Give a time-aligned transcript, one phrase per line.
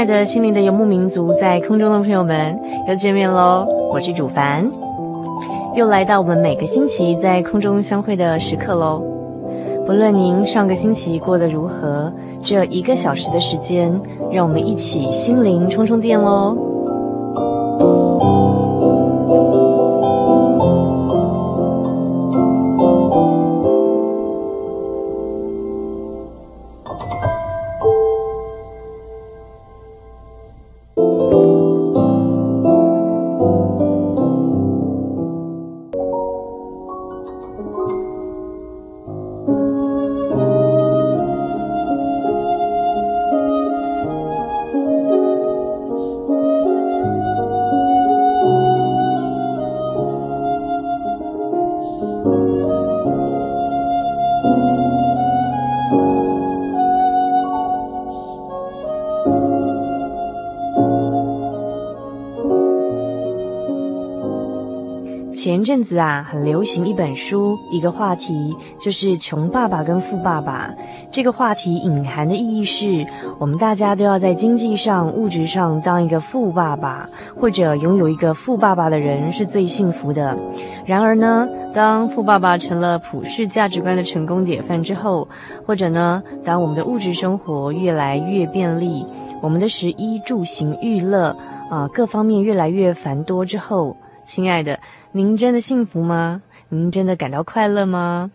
[0.00, 3.66] 亲爱的心灵的游牧民族，在空中的朋友们又见面喽！
[3.92, 4.66] 我是主凡，
[5.74, 9.02] 又来到我们每个星期在空中相会的时刻喽。
[9.84, 12.10] 不论您上个星期过得如何，
[12.42, 13.92] 这一个小时的时间，
[14.32, 16.56] 让我们一起心灵充充电喽。
[65.70, 70.74] 阵子啊，很流行一本书，一个话题就是穷爸爸跟富爸爸。
[71.12, 73.06] 这个话题隐含的意义是，
[73.38, 77.08] 我们大家都要在经济上、物质上当一个富爸爸，
[77.40, 80.36] 或者拥有一个富爸爸的人是最幸福的。
[80.84, 85.28] 然而呢，当富爸爸成了普世价值观的成功典范之后，
[85.64, 89.06] 或者呢，当我们的物质生活越来越便利，
[89.40, 91.36] 我们的食衣住行娱乐
[91.70, 94.76] 啊、各方面越来越繁多之后，亲爱的。
[95.12, 96.40] 您真的幸福吗？
[96.68, 98.30] 您真的感到快乐吗？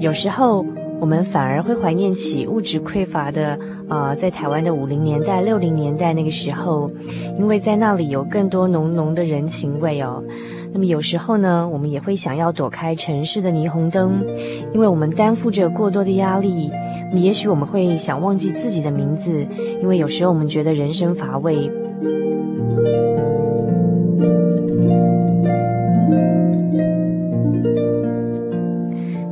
[0.00, 0.66] 有时候，
[0.98, 3.56] 我们反而会怀念起物质匮乏的，
[3.88, 6.90] 呃，在台湾的五零年代、六零年代那个时候，
[7.38, 10.24] 因为在那里有更多浓浓的人情味哦。
[10.72, 14.24] 那么有时候呢，我们也会想要躲开城市的霓虹灯，
[14.72, 16.70] 因为我们担负着过多的压力。
[17.10, 19.46] 那么也许我们会想忘记自己的名字，
[19.82, 21.70] 因为有时候我们觉得人生乏味。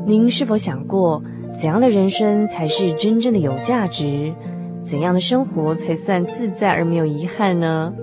[0.07, 1.23] 您是否想过，
[1.59, 4.33] 怎样的人生才是真正的有价值？
[4.83, 7.95] 怎样的生活才算自在而没有遗憾呢？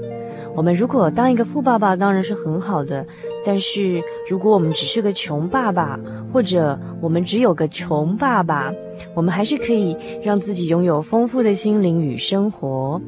[0.57, 3.05] 我们如果当一个富爸爸，当然是很好的。
[3.45, 5.99] 但是，如果我们只是个穷爸爸，
[6.33, 8.73] 或者我们只有个穷爸爸，
[9.13, 12.99] 我们还是可以让自己拥有丰富的心灵与生活。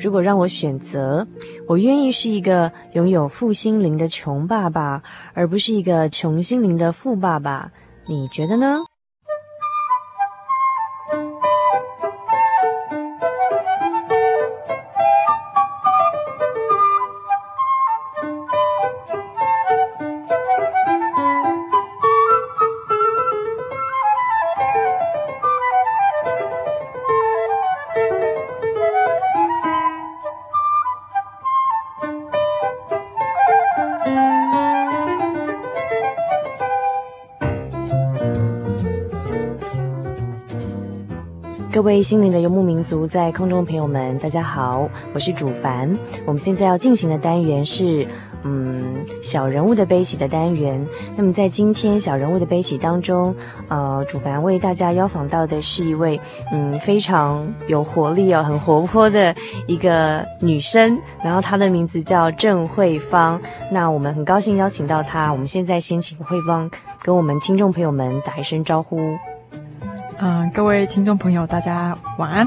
[0.00, 1.28] 如果让我选择，
[1.68, 7.70] 我愿意是一个拥有富心灵的穷爸爸，而不是一个穷心灵的富爸爸。
[8.08, 8.89] 你觉得呢？
[41.80, 45.98] 各位心灵的游牧民族，在空中的朋友们，大家好，我是主凡。
[46.26, 48.06] 我们现在要进行的单元是，
[48.42, 50.86] 嗯，小人物的悲喜的单元。
[51.16, 53.34] 那么在今天小人物的悲喜当中，
[53.68, 56.20] 呃，主凡为大家邀访到的是一位，
[56.52, 59.34] 嗯，非常有活力哦，很活泼的
[59.66, 60.98] 一个女生。
[61.24, 63.40] 然后她的名字叫郑慧芳。
[63.72, 65.32] 那我们很高兴邀请到她。
[65.32, 66.70] 我们现在先请慧芳
[67.02, 69.16] 跟我们听众朋友们打一声招呼。
[70.22, 72.46] 嗯，各位听众朋友，大家晚安，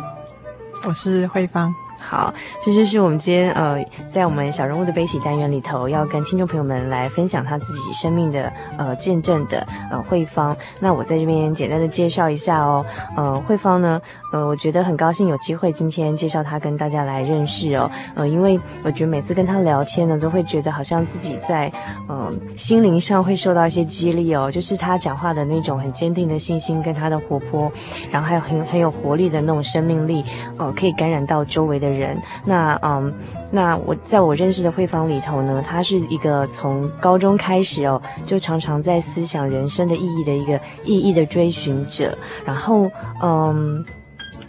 [0.84, 1.74] 我是慧芳。
[2.00, 2.32] 好，
[2.64, 8.53] 这就是我们今天呃，在我们小人物的悲喜单元里头，要跟听众朋友们来分享他自己生命的
[8.84, 10.56] 呃见证的呃慧芳。
[10.82, 12.86] 那我在这边简单的介绍一下哦，
[13.16, 14.02] 呃，慧芳呢，
[14.34, 21.72] 呃，我觉得很高兴有机会今天介绍她跟大家来认识哦，呃，因为我觉得每次跟她聊天呢，都会觉得好像自己在
[22.10, 27.72] 呃心灵上会受到一些激励哦，就是她讲话的那种很坚定的信心跟她的活泼，
[28.12, 30.26] 然后还有很很有活力的那种生命力，
[30.58, 31.94] 呃，可以感染到周围的。
[31.94, 33.14] 人，那嗯，
[33.52, 42.92] 那我在我认识的慧芳里头呢，她是一个从高中开始哦，就常常在思想人生的意义的一个意义的追寻者，然后
[43.22, 43.84] 嗯。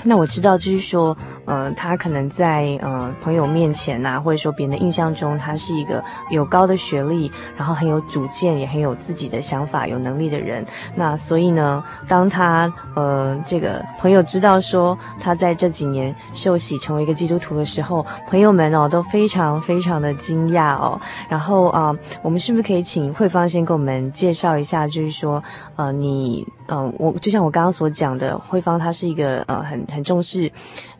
[0.06, 10.64] 那我知道，就是说，呃，他可能在呃朋友面前呐、或者说别人的印象中，他是一个有高的学历，然后很有主见，也很有自己的想法、有能力的人。
[10.94, 21.00] 那所以呢，当他呃这个朋友知道说他在这几年受洗成为一个基督徒的时候，朋友们哦都非常非常的惊讶哦。
[21.28, 25.42] 然后啊、我们是不是可以请慧芳先给我们介绍一下，就是说，
[25.76, 26.46] 呃，你。
[26.66, 30.50] 呃，我就像我刚刚所讲的，慧芳她是一个呃很很重视，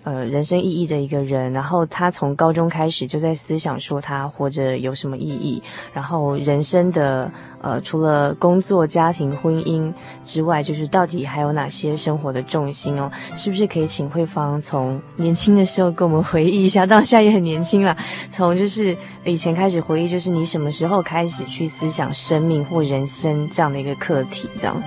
[0.04, 1.52] 呃人生意义的一个人。
[1.52, 5.62] 然后他从高中开始就在思想说他活着有什么意义，
[5.92, 7.30] 然后人生的
[7.60, 9.92] 呃除了工作、家庭、婚姻
[10.22, 13.10] 之外，就是到底还有哪些生活的重心哦？
[13.34, 16.86] 是不是可以请慧芳从年轻的时候跟我们回忆一下？
[16.86, 17.96] 当下也很年轻了，
[18.30, 24.82] 从就是以前开始回忆，就是你什么时候开始去思想生命或人生这样的一个课题，这样。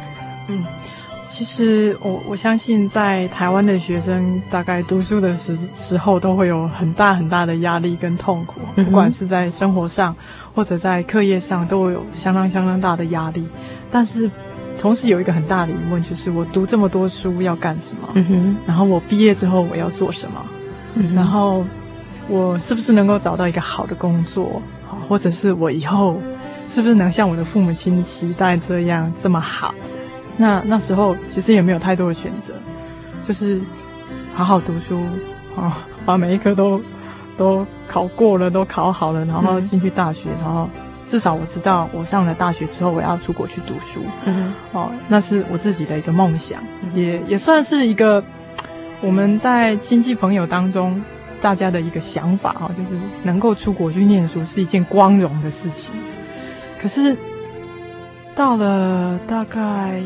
[0.47, 0.63] 嗯，
[1.37, 10.15] 其实我我相信，在台湾的学生大概读书的时时候，都会有很大很大的压力跟痛苦，不管是在生活上
[10.55, 13.47] 或者在课业上，都会有相当相当大的压力。
[13.91, 14.27] 但是，
[14.79, 18.09] 同时有一个很大的疑问，就是我读这么多书要干什么？
[18.65, 20.43] 然后我毕业之后我要做什么？
[20.95, 21.13] 嗯。
[21.13, 21.63] 然后
[22.27, 24.59] 我是不是能够找到一个好的工作？
[24.87, 26.19] 好，或者是我以后
[26.65, 29.75] 是不是能像我的父母亲期待这样这么好？
[30.37, 32.53] 那那时候其实也没有太多的选择，
[33.27, 33.59] 就是
[34.33, 35.01] 好好读书
[35.55, 36.79] 啊，把每一科都
[37.35, 40.69] 都考过了，都考好了，然后进去大学，然后
[41.07, 46.63] 至少我知道我上了大学之后我要出国去读书，嗯，哦，那是我自己的一个梦想，
[46.93, 48.23] 也也算是一个
[49.01, 51.01] 我们在亲戚朋友当中
[51.41, 52.89] 大家的一个想法啊，就是
[53.23, 55.95] 能够出国去念书是一件光荣的事情。
[56.79, 57.17] 可是
[58.35, 59.99] 到了大概。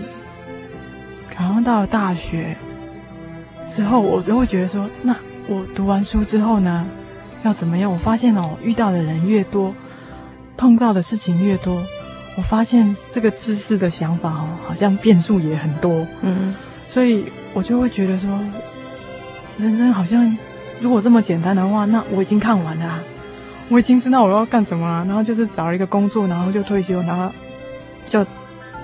[1.42, 2.56] 然后到了大学
[3.68, 5.16] 之后，我就会觉得说，那
[5.48, 6.86] 我读完书之后呢，
[7.42, 7.92] 要怎么样？
[7.92, 9.74] 我发现哦，遇到的人越多，
[10.56, 11.82] 碰到的事情越多，
[12.38, 16.06] 我发现这个知识的想法哦，好像变数也很多。
[16.22, 16.54] 嗯，
[16.88, 18.40] 所以我就会觉得说，
[19.58, 20.38] 人生好像
[20.80, 23.04] 如果这么简单的话，那我已经看完了啊，
[23.68, 27.34] 我已经知道我要干什么了，然后就是找了一个工作，然后就退休，然后
[28.06, 28.24] 就。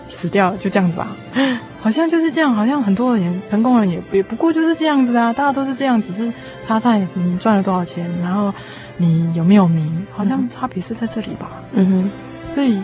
[0.10, 1.16] 死掉了，就这样子吧，
[1.82, 6.32] 好像就是这样，好像很多人成功人也也不过就是这样子啊，大家都是这样，只是
[6.64, 8.54] 差在你赚了多少钱，然后
[8.98, 11.62] 你有没有名，好像差别是在这里吧。
[11.74, 12.10] 嗯
[12.48, 12.82] 哼，所以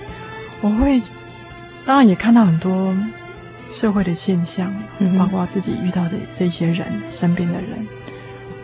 [0.62, 1.02] 我会
[1.86, 2.96] 当然也看到很多
[3.72, 7.88] 社会的现象，嗯，包括自己遇到的这些人，身边的人，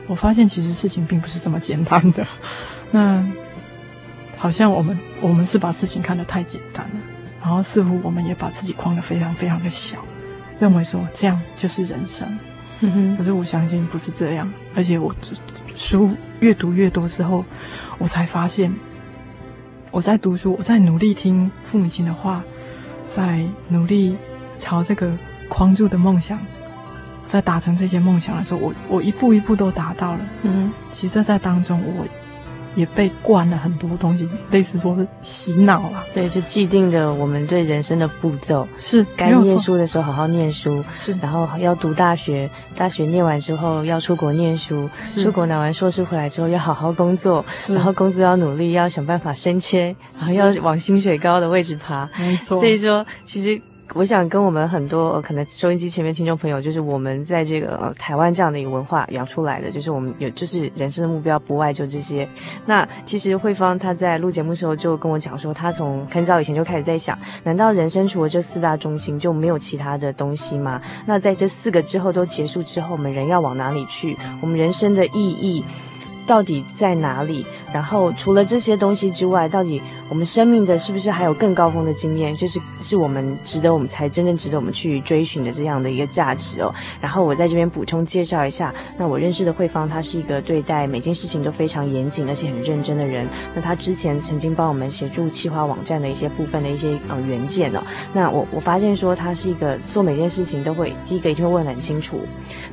[0.07, 2.25] 我发现其实事情并不是这么简单的。
[2.91, 3.23] 那
[4.37, 6.91] 好像我们我们是把事情看得太简单了。
[7.41, 9.97] 然后似乎我们也把自己框得非常非常的小，
[10.57, 12.27] 认为说这样就是人生。
[12.81, 13.17] 嗯哼。
[13.17, 15.15] 可是我相信不是这样，而且我
[15.75, 17.45] 书越读越多之后，
[17.97, 18.73] 我才发现，
[19.91, 22.43] 我在读书，我在努力听父母亲的话，
[23.07, 24.17] 在努力
[24.57, 25.17] 朝这个
[25.47, 26.39] 框住的梦想，
[27.25, 30.19] 在达成这些梦想的时候，我我一步一步都达到了。
[30.43, 30.71] 嗯。
[30.91, 32.05] 其实这在当中我。
[32.75, 36.03] 也被灌了很多东西，类似说是洗脑了。
[36.13, 52.09] 对，就既定的我们对人生的步骤是该念书的时候好好念书，是然后要读大学，大学念完之后要出国念书，是出国拿完硕士回来之后要好好工作，是然后工作要努力，要想办法升迁，然后要往薪水高的位置爬。
[52.17, 53.61] 没错，所以说其实。
[53.95, 62.27] 我想跟我们很多，可能收音机前面听众朋友，就是我们在这个台湾这样的一个文化养出来的，就是我们有就是人生的目标不外就这些。
[62.65, 70.79] 那其实慧芳她在录节目时候就跟我讲说，她从很早以前就开始在想，难道人生除了这四大中心就没有其他的东西吗？
[71.05, 74.15] 那在这四个之后都结束之后，我们人要往哪里去？
[74.41, 75.63] 我们人生的意义
[76.27, 77.43] 到底在哪里？
[77.73, 82.35] 然后除了这些东西之外，到底我们生命的是不是还有更高峰的经验？
[82.35, 86.73] 就是是我们值得我们才真正值得我们去追寻的这样的一个价值哦。
[86.99, 93.27] 然后我在这边补充介绍一下，那我认识的慧芳，她是一个对待每件事情都非常严谨而且很认真的人。
[93.53, 97.83] 那她之前曾经帮我们协助企划网站的一些部分的一些呃原件哦。
[98.11, 102.19] 那我我发现说，她是一个做每件事情都会第一个一定会问很清楚，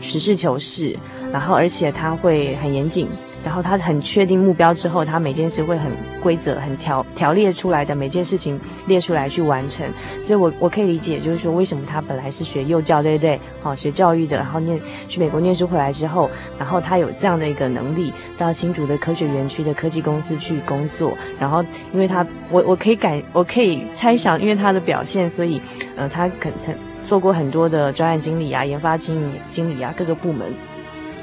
[0.00, 0.96] 实事求是，
[1.30, 3.08] 然后而且她会很严谨。
[3.44, 9.86] 然后他很确定目标之后，他每件事会很规则、很条条列出来的每件事情列出来去完成。
[10.20, 13.40] 所以我我可以理解，就是说为什么他本来是学幼教，对不对？
[13.62, 21.16] 好，学教育的，然后念去美国念书回来之后，然后他有这样的一个能力，到新竹的科学园区的科技公司去工作。
[21.38, 25.60] 然后因为他，我我可以感，我可以猜想，因为他的表现，所以
[25.96, 26.74] 呃，他可曾
[27.06, 30.46] 做过很多的专案经理啊、研发经理经理啊，各个部门。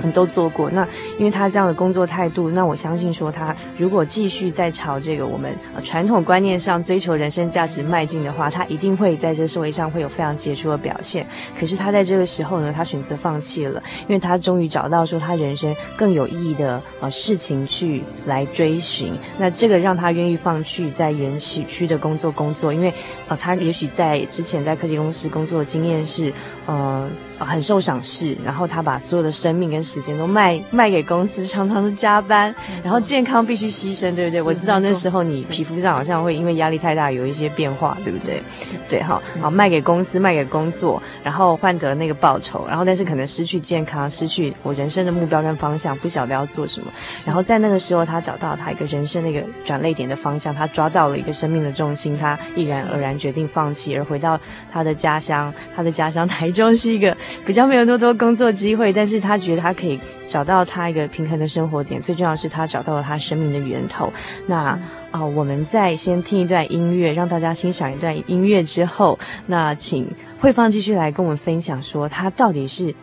[0.01, 0.87] 你都做过，那
[1.19, 11.25] 因为他这样的工作态度，那我相信说他如果继续在朝这个我们传统观念上追求人生价值迈进的话，他一定会在这社会上会有非常杰出的表现。
[11.59, 19.13] 可是他在这个时候呢，他选择放弃了，因为他终于找到说他人生更有意义的呃事情去来追寻。
[19.37, 22.91] 那这个让他愿意放弃在园区区的工作工作，因为
[23.27, 26.33] 呃他也许在之前在科技公司工作的经验是
[26.65, 27.07] 呃。
[27.43, 34.41] 很受赏识，然后他把所有的生命跟时间都卖卖给公司，常常的加班，然后健康必须牺牲，对不对？
[34.41, 38.41] 我知道那时候你皮肤上好像会因为压力太大有一些变化，对不对？
[38.89, 46.87] 对，好，好，卖给公司，卖给工作，然后换得那个报酬，然后但是可能失去健康，失去我人生的目标跟方向，不晓得要做什么。
[47.25, 54.39] 然后在那个时候，他找到他一个人生那个转泪点的方向，他抓到了一个生命的重心，他毅然而然决定放弃，而回到
[54.71, 55.53] 他的家乡。
[55.75, 57.15] 他的家乡台中是一个。
[57.45, 62.01] 比较没有那么多工作机会，但是他觉得他可以找到他一个平衡的生活点。
[62.01, 64.11] 最重要是，他找到了他生命的源头。
[64.47, 64.79] 那啊、
[65.11, 70.09] 呃，我们再先听一段音乐，让大家欣赏一段音乐之后，那请
[70.39, 72.93] 慧芳继续来跟我们分享，说他到底是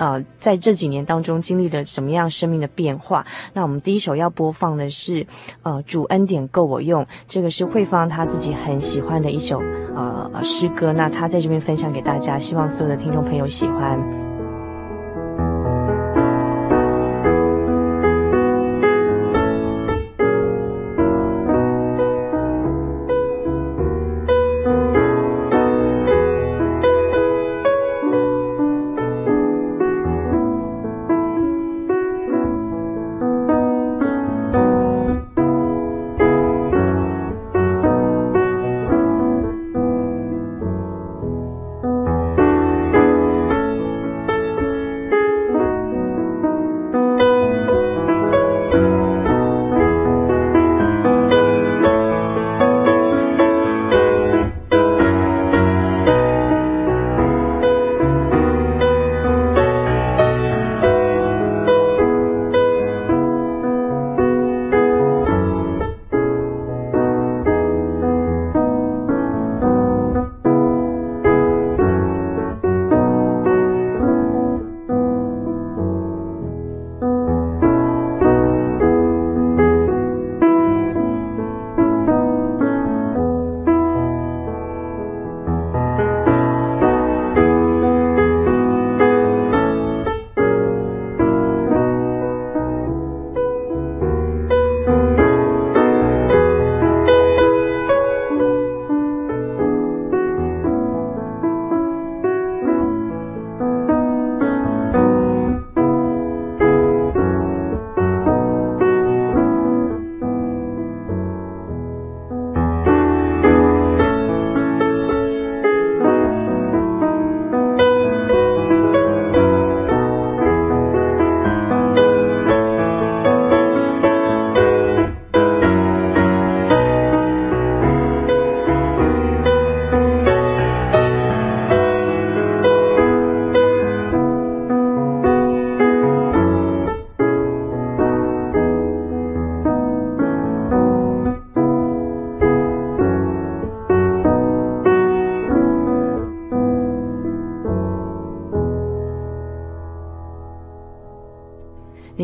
[0.00, 3.24] 呃在这几年当中经历了什么样生命的变化。
[3.52, 5.24] 那我们第一首要播放的是
[5.62, 9.60] 呃主恩典够我用，这个是慧芳她自己很喜欢的一首。
[9.94, 14.29] 呃，诗歌，那她在这边分享给大家，希望所有的听众朋友喜欢。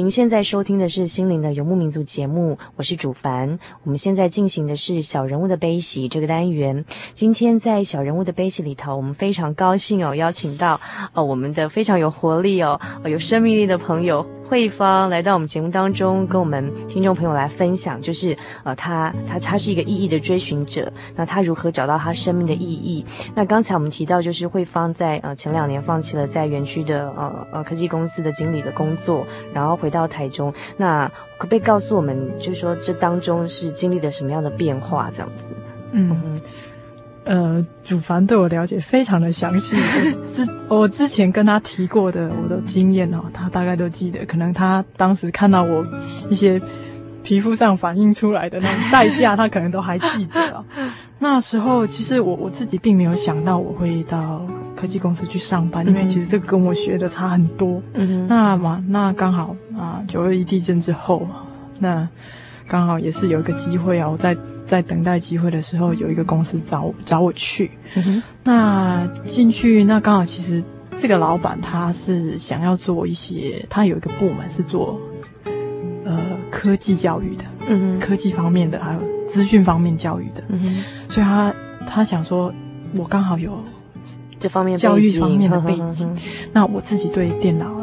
[0.06, 3.58] 您现在收听的是《心灵的游牧民族》节目，我是主凡。
[3.82, 6.84] 我们现在进行的是小人物的悲喜这个单元。
[7.12, 10.80] 今天在小人物的悲喜里头，我们非常高兴哦，邀请到
[11.12, 23.04] 哦我们的非常有活力哦，有生命力的朋友慧芳来到我们节目当中，跟我们听众朋友来分享，就是呃，他他他是一个意义的追寻者，那他如何找到他生命的意义？
[23.34, 30.52] 那刚才我们提到，就是慧芳在呃前两年放弃了在园区的呃呃科技公司的经理的工作，然后回到台中。
[30.76, 35.10] 那可不可以告诉我们，就是说这当中是经历了什么样的变化？
[35.12, 35.54] 这样子，
[35.92, 36.20] 嗯。
[36.24, 36.40] 嗯
[37.26, 39.76] 呃，主凡对我了解非常的详细。
[40.32, 44.24] 之我之前跟他提过的我的经验哦，他大概都记得。
[44.26, 45.84] 可能他当时看到我
[46.30, 46.62] 一些
[47.24, 50.64] 皮肤上反映出来的那种代价，他可能都还记得哦。
[51.18, 57.82] 那时候其实我我自己并没有想到我会到科技公司去上班，因为其实这个跟我学的差很多。
[57.94, 61.26] 嗯，那嘛，那刚好啊，九二一地震之后，
[61.80, 62.08] 那。
[62.68, 64.08] 刚好也是有一个机会啊！
[64.08, 67.70] 我在在等待机会的时候，有一个公司找我找我去。
[67.94, 68.22] 嗯。
[68.42, 70.62] 那进去，那刚好其实
[70.96, 75.00] 这个老板他是想要做一些，他有一个部门是做
[76.04, 76.18] 呃
[76.50, 80.84] 科技教育的，嗯哼，科技方面的还有资讯方面教育的，嗯哼。
[81.08, 81.54] 所以他
[81.86, 82.52] 他想说，
[82.96, 83.62] 我刚好有
[84.40, 86.12] 这方面教育方面的背景，
[86.52, 87.75] 那我自己对电脑。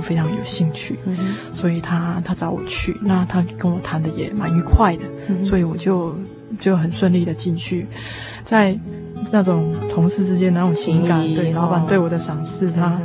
[0.00, 1.16] 非常有兴趣，嗯、
[1.52, 6.14] 所以他他找我去，那他跟我谈的也蛮愉快的，嗯、所以我就
[6.58, 7.86] 就很顺利的进去，
[8.44, 8.78] 在
[9.32, 13.00] 那种同事之间那种情感，对老板对我的赏识，他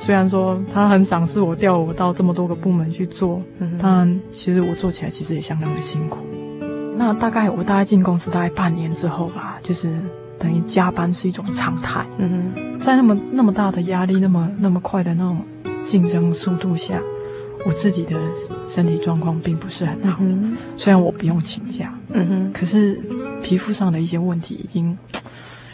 [0.00, 6.18] 虽然说他很赏识我，调我到这么多个部门去做，嗯，但其实我做起来其实也相当的辛苦。
[6.96, 9.88] 那大概我大概进公司大概半年之后吧，就是
[10.38, 15.38] 等于加班是一种常态，嗯哼，在那么那么大的压力，那么那么快的那种。
[15.84, 17.00] 竞争速度下，
[17.66, 18.16] 我自己的
[18.66, 20.18] 身体状况并不是很好。
[20.20, 20.56] 嗯。
[20.76, 22.98] 虽然我不用请假，嗯哼，可是
[23.42, 24.96] 皮肤上的一些问题已经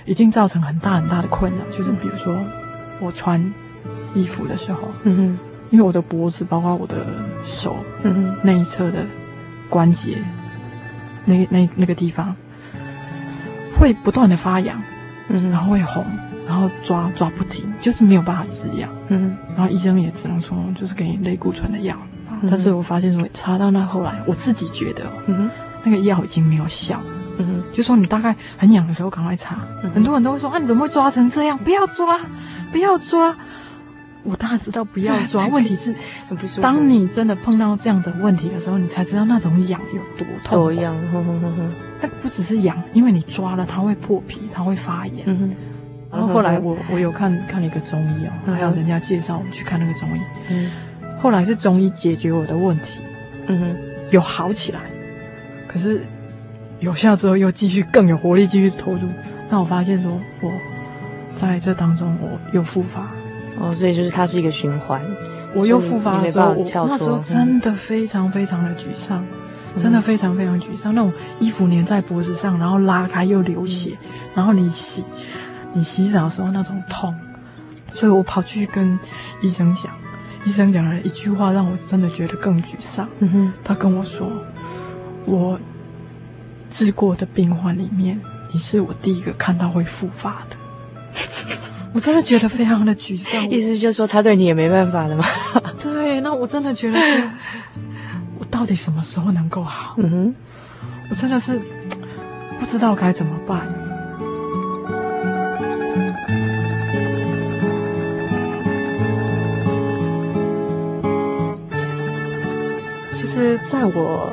[0.05, 1.59] 已经造成很大很大的困扰。
[1.71, 2.37] 就是比如说，
[3.01, 3.41] 我穿
[4.15, 5.39] 衣服的时候，嗯哼，
[5.71, 7.07] 因为我的脖子，包括我的
[7.47, 9.05] 手，嗯哼，那一侧的
[9.69, 10.17] 关节，
[11.25, 12.35] 那那那个地方
[13.79, 14.83] 会不断的发痒，
[15.29, 16.05] 嗯，然后会红。
[16.49, 18.91] 然后抓抓不停，就是没有办法止痒。
[19.09, 21.95] 嗯，然后医生也只能说，就是给你类固醇的药。
[22.31, 25.51] 嗯，但是我发现说，查到那后来，我自己觉得，嗯，
[25.85, 26.99] 那个药已经没有效。
[27.39, 29.59] 嗯，就说你大概很痒的时候赶快擦。
[29.85, 29.91] 嗯。
[29.91, 31.59] 很多人都会说啊，你怎么会抓成这样？
[31.59, 32.19] 不要抓，
[32.73, 33.37] 不要抓。
[34.25, 35.95] 我当然知道不要抓， 问题是，
[36.61, 40.59] 当你真的碰到这样的问题的时候，你才知道那种痒有多痛。
[40.59, 41.73] 多痒，哼哼哼哼。
[42.01, 45.25] 它不只是痒，因为你抓了，它会破皮，它会发炎。
[45.27, 45.55] 嗯
[46.11, 50.21] 然后后来我我有看看了一个中医哦，还有人家介绍我们去看那个中医。
[50.51, 50.71] 嗯，
[51.19, 53.03] 后来是中医解决我的问题，
[53.47, 53.77] 嗯哼，
[54.11, 54.81] 有好起来，
[55.67, 56.01] 可是
[56.81, 59.01] 有效之后又继续更有活力继续投入。
[59.51, 60.51] 那我发现说我
[61.35, 63.11] 在这当中我又复发，
[63.61, 65.01] 哦，所以就是它是一个循环。
[65.55, 69.25] 我又复发的时候，我那时候真的非常非常的沮丧，
[69.77, 70.95] 真的非常非常沮丧。
[70.95, 73.97] 那种衣服粘在脖子上，然后拉开又流血，
[74.35, 75.05] 然后你洗。
[75.73, 77.15] 你洗澡的时候那种痛，
[77.93, 78.99] 所以我跑去跟
[79.43, 79.93] 医生讲，
[80.45, 83.09] 医生讲了一句话，让我真的觉得更沮丧。
[83.21, 84.31] 嗯哼，他跟我说，
[85.25, 85.59] 我
[86.71, 88.21] 治过的病患里面，
[88.53, 90.57] 你是我第一个看到会复发的。
[91.95, 93.43] 我真的觉得非常的沮丧。
[93.51, 95.25] 意思就是说，他对你也没办法了吗？
[95.83, 97.31] 对，那我真的觉得说，
[98.39, 99.95] 我到底什么时候能够好？
[99.99, 100.35] 嗯哼，
[101.11, 101.61] 我真的是
[102.59, 103.67] 不知道该怎么办。
[113.65, 114.33] 在我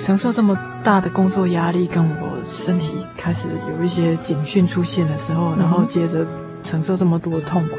[0.00, 6.26] 承受这么大的工作压力，跟我身体开始有一些警讯出现的时候，然后接着
[6.62, 7.76] 承受这么多的痛苦。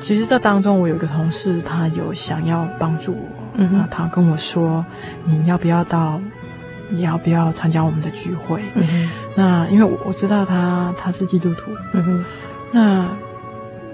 [0.00, 4.84] 其实这当中，我有一个同事，他有想要帮助我，嗯，那他跟我说
[5.26, 6.20] ：“你要不要到？
[6.88, 12.24] 你要不要参加我们的聚会？”嗯，那因为我我知道他他是基督徒，嗯哼，
[12.72, 13.06] 那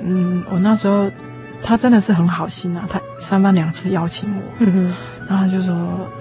[0.02, 1.10] 嗯，我那时候。
[1.66, 4.94] 他真的是很好心啊，他三番两次邀请我，嗯哼，
[5.28, 5.74] 然后他就说，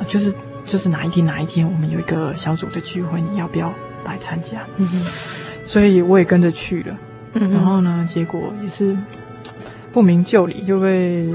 [0.07, 0.33] 就是
[0.65, 3.73] 就是哪一天哪一天我们有一个小组的聚会，你要不要
[4.05, 4.65] 来参加？
[4.77, 5.05] 嗯哼，
[5.65, 6.97] 所以我也跟着去了，
[7.33, 8.97] 嗯，然后呢，结果也是
[9.91, 11.27] 不明就里就被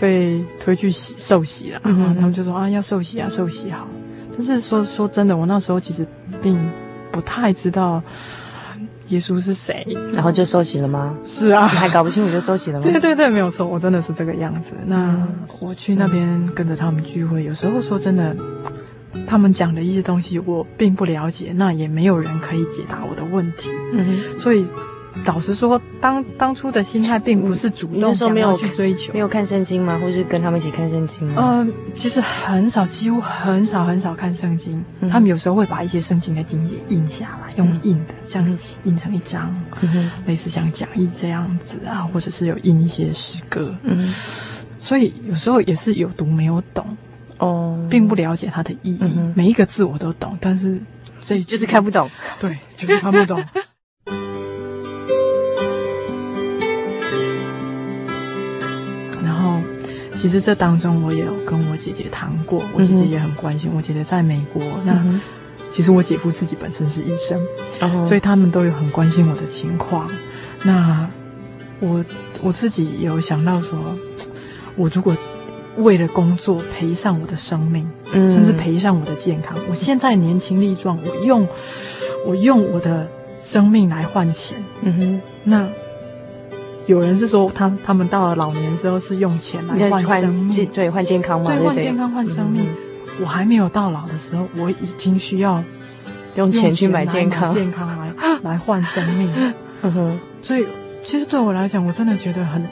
[0.00, 3.86] 被推去洗受洗了，然后他们就说啊要受洗啊受洗好，
[4.32, 6.06] 但是说说真的，我那时候其实
[6.42, 6.58] 并
[7.10, 8.02] 不太知道。
[9.10, 9.86] 耶稣是谁？
[10.12, 11.16] 然后就收起了吗？
[11.24, 12.84] 是啊，你还搞不清楚就收起了吗？
[12.84, 14.72] 对对对，没有错，我真的是这个样子。
[14.86, 15.26] 那
[15.60, 18.34] 我去那边跟着他们聚会，有时候说真的，
[19.26, 23.70] 他们讲的一些东西我并不了解，那也没有人可以解答我的问题。
[23.92, 24.66] 嗯哼，所以
[25.24, 29.98] 老实说，当当初的心态并不是主动想要去追求，没有看圣经吗？
[30.00, 31.34] 或是跟他们一起看圣经吗？
[31.36, 34.82] 嗯、呃，其实很少，几乎很少很少看圣经。
[35.00, 43.76] 嗯、他们有时候会把一些圣经的经节印下来，用印的，嗯、像印成一张，嗯、类似像讲义这样子啊，或者是有印一些诗歌。
[43.82, 44.14] 嗯，
[44.78, 46.96] 所以有时候也是有读没有懂
[47.38, 48.98] 哦，并不了解它的意义。
[49.16, 50.80] 嗯、每一个字我都懂，但是
[51.22, 52.08] 这就是看不懂。
[52.38, 53.42] 对，就是看不懂。
[60.20, 63.70] 其实这当中，我也有跟我姐姐谈过，我姐姐也很关心。
[63.74, 65.02] 我姐姐在美国，那
[65.70, 67.40] 其实我姐夫自己本身是医生，
[68.04, 70.10] 所以他们都有很关心我的情况。
[70.62, 71.08] 那
[71.80, 72.04] 我
[72.42, 73.96] 我自己有想到说，
[74.76, 75.16] 我如果
[75.78, 81.48] 为了工作赔上我的生命，甚至赔上我的健康，我现在年轻力壮，我用
[82.26, 85.66] 我用我的生命来换钱，嗯哼，那。
[86.86, 92.66] 有人是说他他们到了老年的时候是用钱来换生命，对，换健康嘛，对，换健康换生命。
[93.20, 95.62] 我还没有到老的时候，我已经需要
[96.36, 98.12] 用钱去买健康，健康来
[98.42, 99.54] 来换生命。
[100.40, 100.66] 所以
[101.04, 102.66] 其实对我来讲，我真的觉得很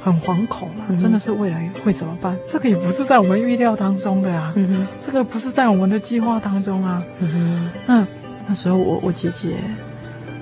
[0.00, 0.86] 很惶恐啊！
[0.96, 2.36] 真的是未来会怎么办？
[2.46, 4.54] 这个也不是在我们预料当中的啊，
[5.00, 7.02] 这个不是在我们的计划当中啊。
[7.18, 8.06] 嗯，那
[8.46, 9.56] 那时候我我姐姐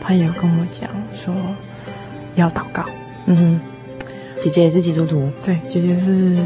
[0.00, 1.34] 她也有跟我讲说
[2.40, 2.84] 要祷告。
[3.26, 3.60] 嗯哼，
[4.42, 6.36] 姐姐也是基督徒，对，姐姐是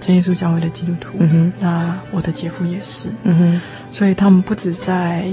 [0.00, 1.10] 真耶稣教会的基督徒。
[1.18, 3.08] 嗯哼，那我的姐夫也是。
[3.22, 5.24] 嗯哼，所以他们不止在，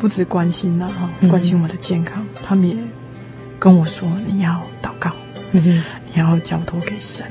[0.00, 2.74] 不止关心了、啊、哈，关心我的健康，嗯、他们也
[3.58, 5.12] 跟我说你要祷告，
[5.52, 7.24] 嗯哼，你要交托给神。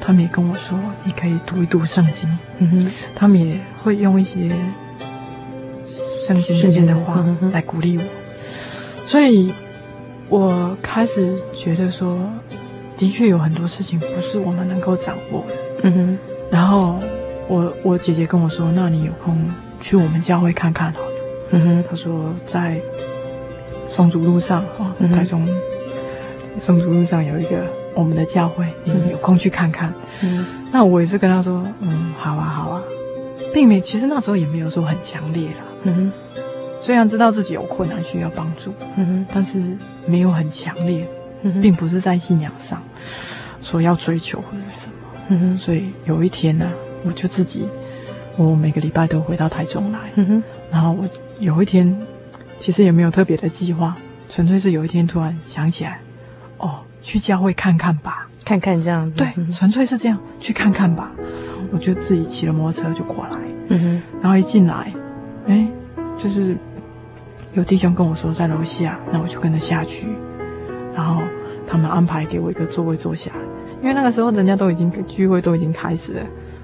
[0.00, 2.30] 他们也跟我说你可以读一读圣经。
[2.58, 4.52] 嗯哼，他们也会用一些
[6.26, 7.22] 圣经里面的话
[7.52, 9.52] 来鼓励我，嗯、所以。
[10.28, 12.18] 我开始觉得说，
[12.96, 15.54] 的确有很多事情不是我们能够掌握的。
[15.82, 16.18] 嗯哼。
[16.50, 16.98] 然后
[17.48, 19.36] 我我姐姐跟我说：“那你有空
[19.80, 21.06] 去我们教会看看好了。”
[21.50, 21.84] 嗯哼。
[21.88, 22.80] 她说在
[23.88, 25.46] 松竹路上哈，台中
[26.56, 29.92] 松竹路上有一个我们的教会，你有空去看看。
[30.22, 30.46] 嗯。
[30.72, 32.82] 那我也是跟她说：“嗯，好啊，好啊。”
[33.52, 35.64] 并没，其实那时候也没有说很强烈了。
[35.84, 36.12] 嗯哼。
[36.84, 39.58] 虽然知道自己有困难需要帮助，嗯哼，但是
[40.04, 41.08] 没有很强烈，
[41.40, 42.82] 嗯，并不是在信仰上
[43.62, 44.94] 说要追求或者是什么，
[45.28, 45.56] 嗯哼。
[45.56, 46.70] 所以有一天呢，
[47.02, 47.66] 我就自己，
[48.36, 50.42] 我每个礼拜都回到台中来，嗯哼。
[50.70, 51.08] 然后我
[51.40, 51.96] 有一天，
[52.58, 53.96] 其实也没有特别的计划，
[54.28, 55.98] 纯粹是有一天突然想起来，
[56.58, 61.10] 哦，去教会看看吧，看看这样子，对，纯粹是这样，去看看吧。
[61.72, 64.02] 我就自己骑了摩托车就过来，嗯哼。
[64.20, 64.92] 然后一进来，
[65.46, 65.66] 哎，
[66.22, 66.54] 就是。
[67.54, 70.08] 有弟兄跟我说在楼下，那我就跟着下去，
[70.92, 71.22] 然后
[71.66, 73.30] 他们安排给我一个座位坐下，
[73.80, 76.20] 因为那个时候人家都已经聚会都已经开始了，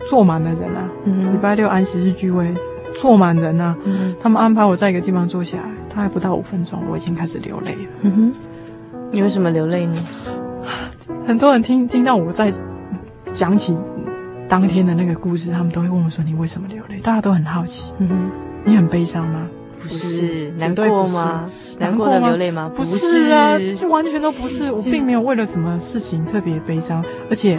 [0.08, 2.52] 坐满了人啊，嗯，礼拜六安息日聚会
[3.00, 8.34] 坐满人啊，嗯，他们安排我在一个地方坐下来，他还不到五分钟，我已经开始流泪了，嗯哼，
[9.12, 9.96] 你为什么流泪呢？
[11.24, 12.52] 很多人听听到我在
[13.32, 13.76] 讲起
[14.48, 18.30] 当天的那个故事，他们都会问我说：“你为什么流泪？”大家都很好奇，嗯哼，
[18.64, 19.46] 你很悲伤吗？
[19.80, 21.50] 不是难过吗？
[21.78, 22.70] 难过的流泪吗？
[22.74, 24.70] 不是啊，就完全都不是。
[24.70, 27.58] 我并没有为了什么事情特别悲伤，而且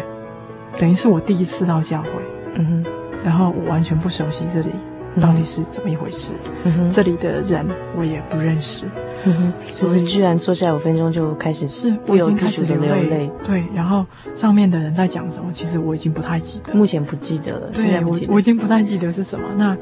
[0.78, 2.10] 等于是我第一次到教会，
[2.56, 2.92] 嗯哼，
[3.26, 4.70] 然后我完全不熟悉这里
[5.20, 8.86] 到底是怎么一回事，嗯哼，这里的人我也不认识，
[9.26, 19.76] 嗯哼，所以居然坐下五分钟就开始是我已经开始流泪，对，然后上面的人在讲什么，其实我已经不太记得，目前不记得了，对，我我已经不太记得是什么那。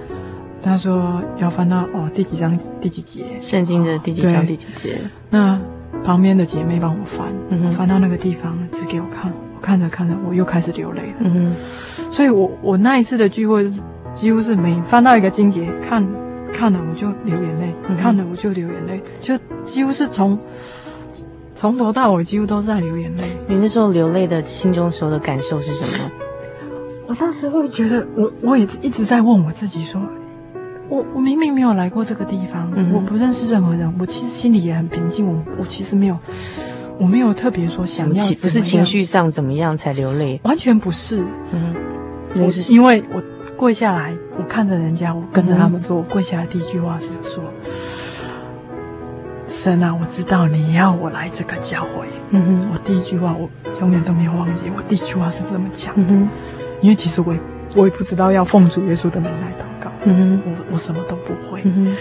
[0.62, 5.00] 他说要翻到哦第几章第几节，圣经的第几章第几节。
[5.30, 5.60] 那
[6.04, 7.34] 旁边的姐妹帮我翻，
[7.74, 11.16] 翻到那个地方指给我看，我看着看着我又开始流泪了。
[11.20, 11.56] 嗯
[11.98, 13.70] 哼，所以我我那一次的聚会
[14.14, 16.06] 几乎是每翻到一个经节，看
[16.52, 20.38] 看了我就流眼泪，嗯、看了我就流眼泪，就几乎是从
[21.56, 23.38] 从头到尾几乎都在流眼泪。
[23.48, 26.12] 你那时候流泪的心中时候的感受是什么？
[27.08, 30.02] 我当时会觉得，我我也一直在问我自己说。
[30.90, 35.28] 我我明明没有来过这个地方，嗯、我不认识任何人，我其实心里也很平静。
[35.28, 36.18] 我我其实没有，
[36.98, 41.24] 我没有特别说想要，不是情绪上怎么样才流泪，完全不是。
[41.52, 41.76] 嗯
[42.34, 43.22] 哼，我是因为我
[43.56, 47.44] 跪下来，我看着人家，我跟着他们做，嗯、我跪下来第一句话是说
[49.48, 53.50] ：“神啊，我知道你要我来这个教会。”嗯哼，我第一句话我
[53.80, 56.04] 永远都没有忘记，我第一句话是这么讲的。
[56.10, 56.28] 嗯，
[56.82, 57.40] 因为其实我也
[57.76, 59.69] 我也不知道要奉主耶稣的名来祷告。
[60.06, 61.62] 嗯哼，我我什么都不会。
[61.66, 61.96] 嗯，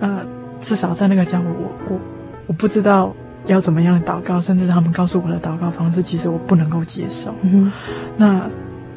[0.00, 0.26] 呃，
[0.60, 2.00] 至少在那个教会，我我
[2.48, 3.14] 我不知道
[3.46, 7.34] 要怎么样祷告，甚至他们告诉我的祷告方式，其实我不能够接受。
[7.42, 7.70] 嗯，
[8.16, 8.48] 那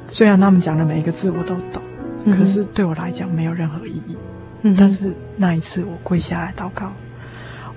[0.07, 1.81] 虽然他们讲的每一个字我都懂，
[2.35, 4.17] 可是对我来讲没有任何意义。
[4.63, 6.91] 嗯，但是那一次我跪下来祷告，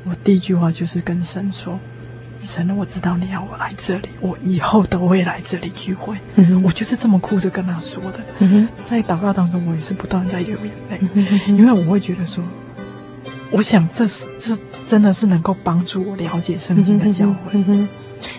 [0.04, 1.78] 我第一句话就是跟神说。
[2.40, 6.16] 神，我知道你要我来这里，我以后都会来这里聚会。
[6.36, 8.20] 嗯、我就是这么哭着跟他说的。
[8.38, 12.42] 嗯、在祷告当中，我也是不断在流眼泪，嗯、因为我会觉得说，
[13.50, 17.62] 我想这是这真的是能够帮助我了解圣经的教会。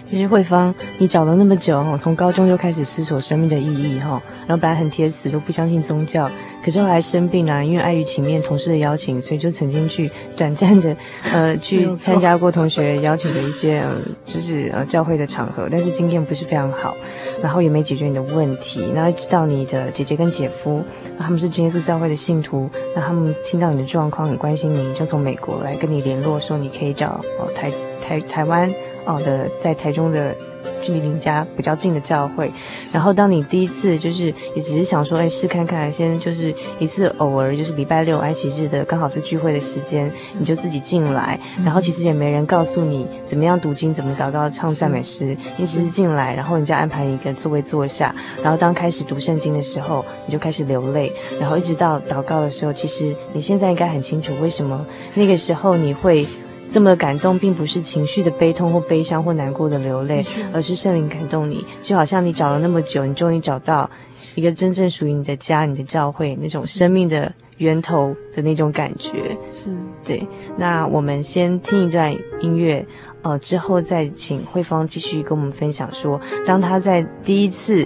[0.05, 6.29] 其实慧芳，你找了那么久哈，从高中就开始思索生命的意义哈，然后本来很铁死都不相信宗教，
[6.63, 10.95] 可是后来生病啊，因为碍于情面同事的邀请，所以就曾经去短暂的
[11.31, 16.95] 呃 去参加过同学邀请的一些呃就是呃教会的场合，但是经验不是非常好，
[17.41, 20.83] 然后也没解决你的问题，然后知道你的姐姐跟姐夫，
[21.17, 28.71] 他们是真耶稣教会的信徒，那他们听到你的状况很关心你，就从美国来跟你联络说你可以找哦台台台湾。
[29.05, 30.35] 哦的，在台中的
[30.81, 32.51] 距离邻家比较近的教会，
[32.91, 54.85] 然后当你第一次就是也只是想说，哎，试看看，先就是一次偶尔就是礼拜六安息日的刚好是聚会的时间，你就自己进来，然后其实也没人告诉你怎么样读经，怎么祷告，唱赞美诗，你只是进来，然后人家安排一个座位坐下，然后当开始读圣经的时候，你就开始流泪，然后一直到祷告的时候，其实你现在应该很清楚为什么。
[55.13, 56.27] 那个时候你会。
[56.71, 63.89] 这么感动，并不是情绪的悲痛或悲伤或难过的流泪，而是圣灵感动你，就好像你找了那么久，你终于找到
[64.35, 69.37] 一个真正属于你的家，你的教会那种生命的源头的那种感觉。
[69.51, 69.69] 是，
[70.05, 70.25] 对。
[70.57, 72.85] 那我们先听一段音乐，
[73.21, 77.85] 呃，之后再请慧芳继续跟我们分享说，当他在第一次，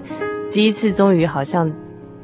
[0.51, 1.71] 第一次终于好像。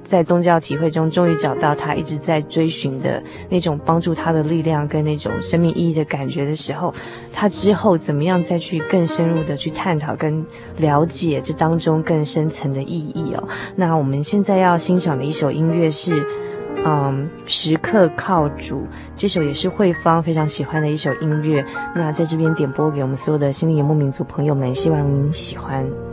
[0.03, 6.93] 在宗教体会中，终于找到他一直在追寻的那种帮助他的力量跟那种生命意义的感觉的时候，
[7.31, 10.45] 他之后怎么样再去更深入的去探讨跟
[10.77, 13.47] 了解这当中更深层的意义哦？
[13.75, 16.25] 那我们现在要欣赏的一首音乐是，
[16.83, 18.85] 嗯，时刻靠主，
[19.15, 21.63] 这首也是慧芳非常喜欢的一首音乐。
[21.95, 26.10] 那在这边点播给我们所有的心灵游牧民族朋友们，希望您喜欢。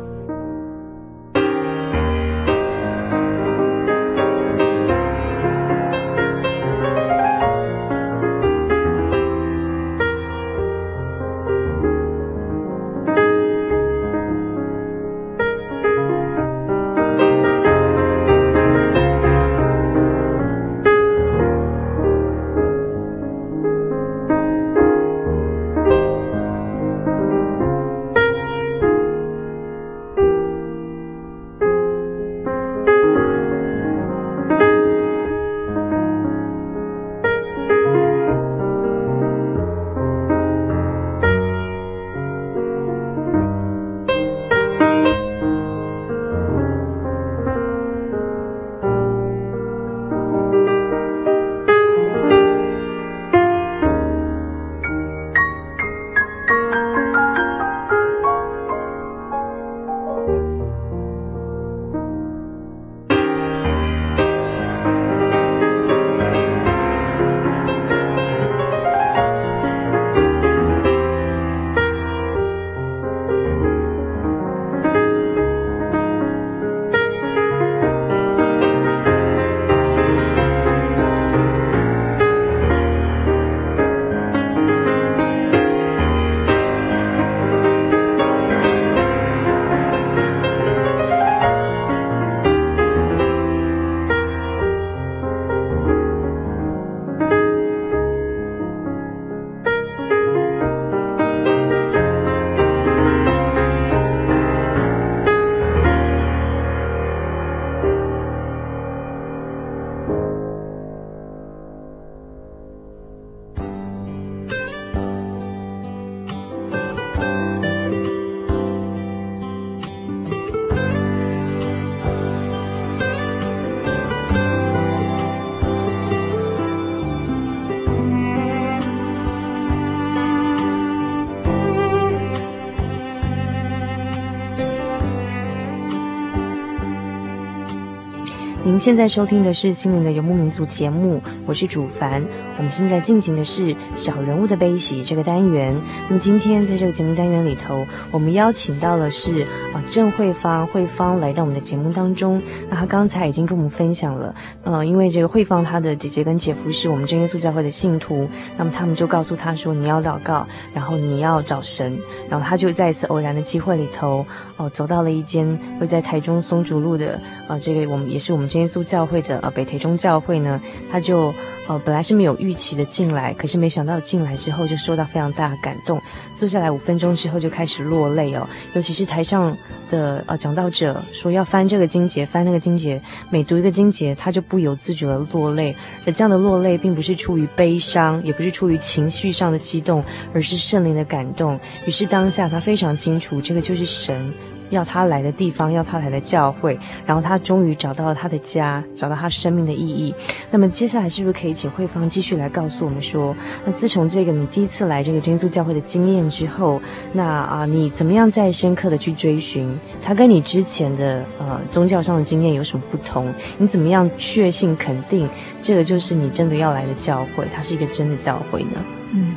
[138.78, 142.22] 现在收听的是《心灵的游牧民族》节目，我是主凡。
[142.56, 145.74] 我们现在进行的是“小人物的悲喜”这个单元。
[146.08, 152.40] 那么今天在这个节目单元里头，我们邀请到的是啊郑慧芳，慧芳来到我们的节目当中。
[152.68, 161.98] 那她刚才已经跟我们分享了，呃，因为这个慧芳她的姐姐跟姐夫是我们真耶稣教会的信徒，那么他们就告诉她说：“你要祷告，然后你要找神。”
[162.30, 164.24] 然后她就在一次偶然的机会里头，
[164.56, 170.60] 哦、走到了一间会在台中松竹路的，呃，这个我们也是我们真耶稣教会的，呃，北台中教会呢，
[170.92, 171.34] 他就。
[171.68, 176.00] 呃，本来是没有预期的进来，可是没想到进来之后就受到非常大的感动。
[176.34, 179.54] 坐下来五分钟之后就开始落泪哦，尤其是台上
[179.90, 185.76] 的呃讲道者说要翻这个经节，翻那个经节，每读一个经节，他就不由自主的落泪。
[186.06, 190.02] 而这样的落泪并不是出于悲伤，也不是出于情绪上的激动，
[190.32, 191.60] 而是圣灵的感动。
[191.84, 194.32] 于是当下他非常清楚，这个就是神。
[194.70, 200.14] 要他来的地方，要他来的教会，然后他终于找到了他的家，找到他生命的意义。
[200.50, 206.80] 那么接下来是不是可以请慧芳继续来告诉我们说，那自从这个你第一次来这个真耶稣教会的经验之后，
[207.12, 213.32] 那啊你怎么样再深刻的去追寻他跟你之前的呃宗教上的经验有什么不同？
[213.56, 215.28] 你怎么样确信肯定
[215.60, 218.84] 这个就是你真的要来的教会，它是一个真的教会呢？
[219.12, 219.34] 嗯，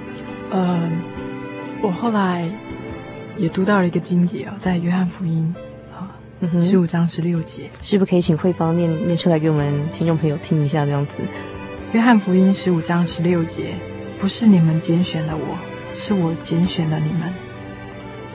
[0.50, 0.90] 呃，
[1.82, 2.50] 我后来。
[3.42, 5.52] 也读到了一个经节啊，在约翰福音
[5.92, 6.14] 啊，
[6.60, 10.86] 十五章十六节，是不是可以请慧芳念念出来给我们听众朋友听一下？
[10.86, 11.14] 这样子，
[11.92, 13.74] 约翰福音十五章十六节，
[14.20, 15.58] 不是你们拣选了我，
[15.92, 17.34] 是我拣选了你们。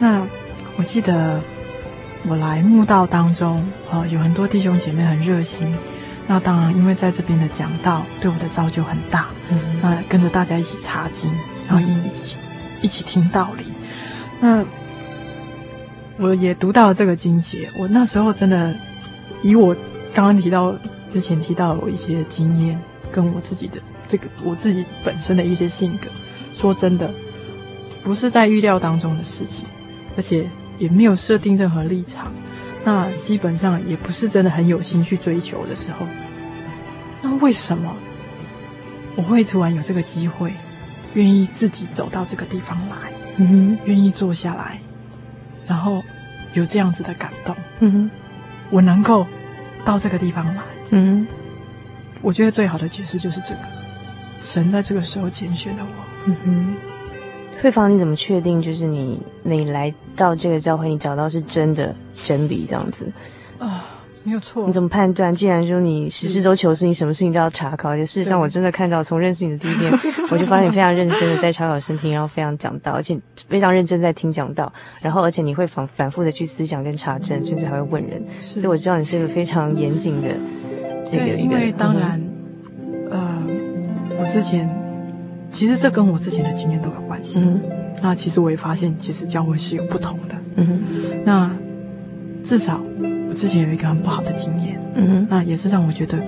[0.01, 0.27] 那
[0.77, 1.41] 我记得
[2.27, 5.73] 我来墓道当中啊，有很多弟兄姐妹很热心。
[6.27, 11.31] 那当然，因为在这边的讲道对我的造就很大，嗯，那跟着大家一起查经，
[11.69, 12.37] 然后一起
[12.83, 13.67] 一起听道理，
[14.41, 14.65] 那。
[16.19, 18.75] 我也读到这个经节，我那时候真的
[19.43, 19.75] 以我
[20.15, 20.75] 刚刚提到
[21.11, 22.79] 之前提到我一些经验，
[23.11, 26.09] 跟我自己的这个我自己本身的一些性格，
[26.55, 27.11] 说真的，
[28.03, 29.69] 不是在预料当中的事情，
[30.17, 30.49] 而且
[30.79, 32.33] 也没有设定任何立场，
[32.83, 36.07] 那基本上也不是真的很有心去追求的时候，
[37.21, 37.95] 那为什么
[39.17, 40.53] 我会突然有这个机会，
[41.13, 42.97] 愿意自己走到这个地方来，
[43.37, 44.81] 嗯哼，愿意坐下来。
[45.67, 46.03] 然后
[46.55, 48.11] 有这样子的感动，嗯哼，
[48.71, 49.27] 我能够
[49.85, 51.35] 到这个地方来，嗯哼，
[52.23, 53.63] 我觉得最好的解释就是这个，
[54.43, 56.77] 神在这个时候拣选了我，嗯哼。
[57.63, 63.11] 慧芳，你怎么确定就是你你来到这个教会，你找到是真的真理这样子？
[63.59, 63.87] 啊？
[64.27, 65.33] 没有错，你怎么判断？
[65.33, 67.91] 既然说你实事求是，你什么事情都要查考。
[67.91, 69.93] 而且事实上，我真的看到从认识你的第一天，
[70.33, 73.17] 我就发现你非常认真的在查考圣经，然后非常讲道，而且
[73.49, 78.21] 非常认真在听讲道，然后而且你会反反复的去思想跟查证，甚至还会问人。
[78.43, 80.37] 所以我知道你是一个非常严谨的
[81.09, 81.39] 这个一个。
[81.39, 82.21] 因为当然，
[82.91, 83.47] 嗯、呃，
[84.19, 84.69] 我之前
[85.53, 87.45] 其实这跟我之前的经验都有关系。
[87.45, 87.63] 嗯、
[88.03, 90.35] 那其实我也发现，其实教会是有不同的。
[90.57, 90.83] 嗯哼，
[91.25, 91.49] 那
[92.43, 92.83] 至少。
[93.37, 96.19] 之前有一个很不好的经验，嗯哼，那也是让我觉得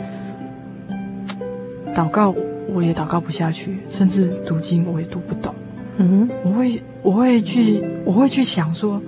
[1.95, 2.35] 祷告
[2.69, 5.55] 我也祷告不下去，甚至读经我也读不懂，
[5.97, 9.01] 嗯哼，我会我会去我会去想说，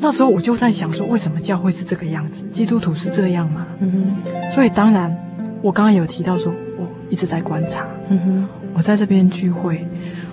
[0.00, 2.42] 那时候我就在想说，为什么教会是这个样子？
[2.50, 3.68] 基督徒是这样吗？
[3.78, 5.16] 嗯哼，所以当然，
[5.62, 9.86] 我刚刚有提到说，我一直在观察，嗯哼，我在这边聚会，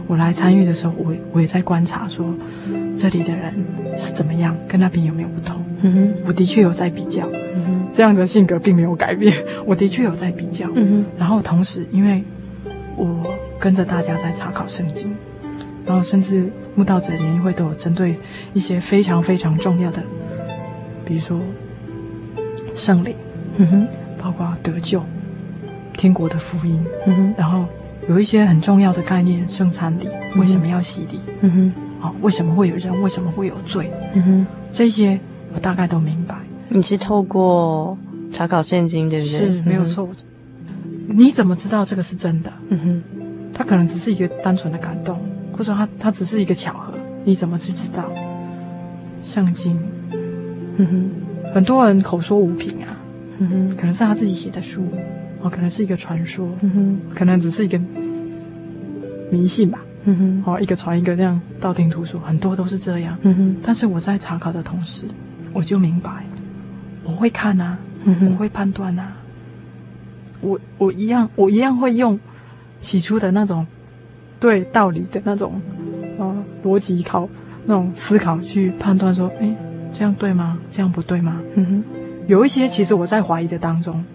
[0.08, 2.34] 我来参与的时候，我我也在观察说，
[2.98, 3.54] 这里的人
[3.96, 5.64] 是怎么样，跟那边有没有不同？
[5.82, 9.34] 嗯哼，我的确有在比较，嗯哼，这样的性格并没有改变，
[9.66, 12.24] 我的确有在比较，嗯哼，然后同时，因为
[12.96, 13.26] 我
[13.60, 15.16] 跟着大家在查考圣经，
[15.86, 18.16] 然后甚至慕道者联谊会都有针对
[18.54, 20.02] 一些非常非常重要的，
[21.06, 21.40] 比如说
[22.74, 23.16] 圣灵，
[23.58, 23.88] 嗯哼，
[24.22, 25.04] 包括得救、
[25.94, 27.66] 天国的福音，嗯哼，然后
[28.10, 30.08] 有一些很重要的概念，圣餐礼
[30.40, 35.20] 为什么要洗礼，嗯哼，好，为什么会有人，为什么会有罪，嗯哼，这些。
[35.58, 36.36] 我大概都明白，
[36.70, 37.98] 你是透过
[38.32, 39.40] 查考圣经，对不对？
[39.40, 40.08] 是没有错。
[40.86, 42.54] 嗯、你怎么知道这个是真的？
[42.70, 43.04] 嗯哼，
[43.56, 45.18] 他可能只是一个单纯的感动，
[45.54, 46.94] 或者说他他只是一个巧合，
[47.24, 48.08] 你怎么去知道？
[49.24, 49.80] 圣经，
[50.78, 52.96] 嗯哼，很多人口说无凭啊，
[53.40, 54.84] 嗯哼，可能是他自己写的书，
[55.42, 57.82] 哦，可能是一个传说，嗯哼，可能只是一个
[59.32, 63.56] 迷信吧，嗯哼，哦，一个传一个这样道听途说，很多都是这样，嗯哼。
[63.64, 65.06] 但是我在查考的同时。
[65.58, 66.12] 我就明白，
[67.04, 69.18] 我会看啊，嗯、我会判断啊，
[70.40, 72.20] 我我一样，我一样会用
[72.80, 73.66] 起初的那种
[74.40, 75.60] 对道理的那种
[76.20, 76.30] 啊
[76.64, 77.28] 逻辑考
[77.66, 79.52] 那种思考去判断说，哎，
[79.92, 80.60] 这样对吗？
[80.70, 81.42] 这样不对吗？
[81.56, 81.84] 嗯哼，
[82.28, 84.06] 有一些其实我在怀疑的当中，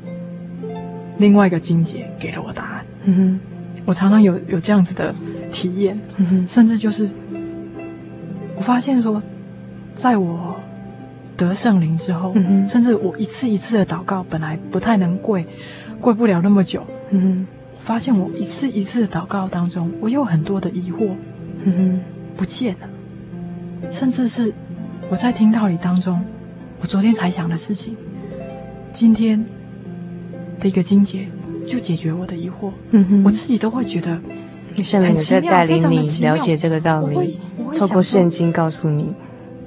[1.18, 2.86] 另外一个金姐给了我答案。
[3.02, 3.40] 嗯哼，
[3.84, 5.12] 我常常有有这样子的
[5.50, 5.98] 体验。
[6.18, 7.10] 嗯哼，甚至就是
[8.54, 9.20] 我发现说，
[9.96, 10.54] 在我
[11.46, 12.34] 得圣灵之后，
[12.66, 15.46] 甚至我一次一次的祷告，本来不太能跪，
[16.00, 16.86] 跪不了那么久。
[17.10, 21.14] 嗯哼，我发现我一次一次的祷告当中，我有很多的疑惑，
[21.64, 22.00] 嗯哼，
[22.36, 22.88] 不见了。
[23.90, 24.52] 甚至是
[25.08, 26.24] 我在听道理当中，
[26.80, 27.96] 我昨天才想的事情，
[28.92, 29.44] 今天
[30.58, 31.26] 的一个经节
[31.66, 32.70] 就解决我的疑惑。
[32.92, 34.20] 嗯哼，我自己都会觉得
[34.82, 37.38] 圣灵在带领你了解这个道理，
[37.78, 39.12] 透过圣经告诉你。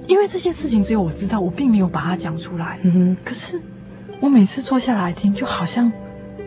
[0.07, 2.79] 因为这件事情只有我知道，我并没有把它讲出来。
[2.83, 3.61] 嗯哼，可是
[4.19, 5.91] 我每次坐下来听，就好像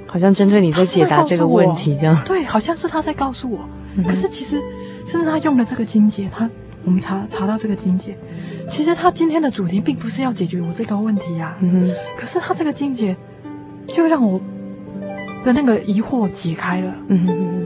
[0.06, 2.20] 好像针对你在解答这个问题这样。
[2.24, 3.68] 对，好像是他在告诉我。
[3.96, 4.62] 嗯，可是其实，
[5.04, 6.48] 甚至他用了这个金节，他。
[6.84, 8.16] 我们查查到这个金节，
[8.70, 11.58] 其实他今天的主题并不是要解决我这个问题啊。
[11.60, 11.90] 嗯哼。
[12.16, 13.14] 可是他这个金节，
[13.88, 14.40] 就让我
[15.44, 16.94] 的那个疑惑解开了。
[17.08, 17.57] 嗯哼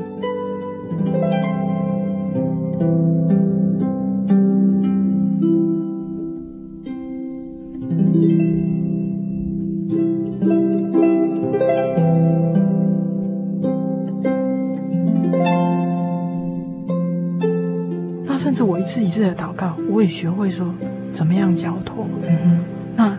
[18.82, 20.74] 一次一次的祷告，我也学会说
[21.12, 22.04] 怎么样交托。
[22.24, 22.64] 嗯哼，
[22.96, 23.16] 那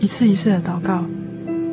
[0.00, 1.04] 一次一次的祷告，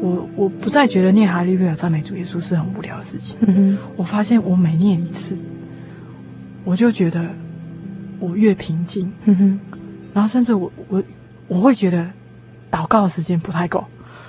[0.02, 3.38] 我我不再觉得念哈利路亚赞美主耶稣是很无聊的事情。
[3.48, 5.38] 嗯哼，我发现我每念一次，
[6.66, 7.26] 我就觉得
[8.20, 9.10] 我越平静。
[9.24, 9.60] 嗯哼，
[10.14, 11.02] 然后甚至我我
[11.48, 12.06] 我会觉得
[12.70, 13.82] 祷告的时间不太够。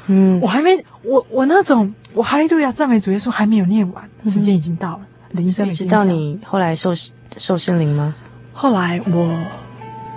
[0.06, 0.70] 嗯，我还没
[1.02, 5.00] 我我那种我哈利路亚赞美主耶稣还没有念完，时间已经到了，
[5.32, 6.92] 铃声已经到你后来受
[7.36, 8.14] 受圣灵吗？
[8.52, 9.38] 后来我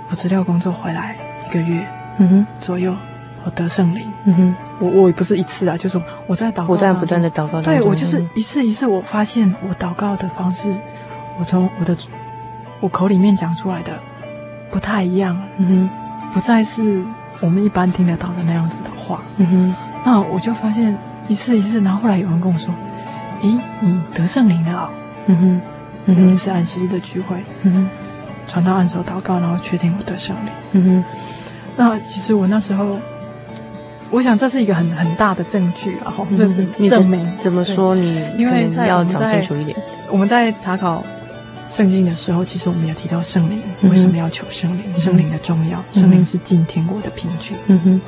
[0.10, 1.16] 我辞掉工作回来
[1.50, 1.86] 一个月，
[2.18, 2.46] 嗯哼。
[2.60, 2.96] 左右，
[3.44, 10.76] 我得圣灵，嗯哼，我我也不是一次啊，就是我在祷告，不断不断的祷告，对我就是一次一次，我发现我祷告的方式，
[11.40, 11.96] 我从我的
[12.80, 14.00] 我口里面讲出来的
[14.70, 17.04] 不太一样，嗯哼，不再是
[17.40, 20.96] 我们一般听得到的那样子的话，嗯哼，那我就发现
[21.28, 22.74] 一次一次，然后后来有人跟我说，
[23.42, 24.90] 咦，你得圣灵了啊？
[25.28, 25.62] 嗯哼，
[26.08, 27.90] 嗯哼，是安息日的聚会，嗯哼。
[28.48, 30.52] 传到按手祷告，然后确定我得圣灵。
[30.74, 31.04] 嗯哼，
[31.76, 33.00] 那其实我那时候，
[34.12, 36.26] 我想这是一个很很大的证据，然后
[36.88, 38.24] 证明怎么说你？
[38.38, 39.76] 因为要讲清楚一点。
[40.10, 41.04] 我们在查考
[41.68, 47.56] 圣经的时候，其实我们也提到圣灵、嗯、为什么要求圣灵，圣灵的重要，圣灵是进天国的凭据。
[47.66, 48.02] 嗯哼，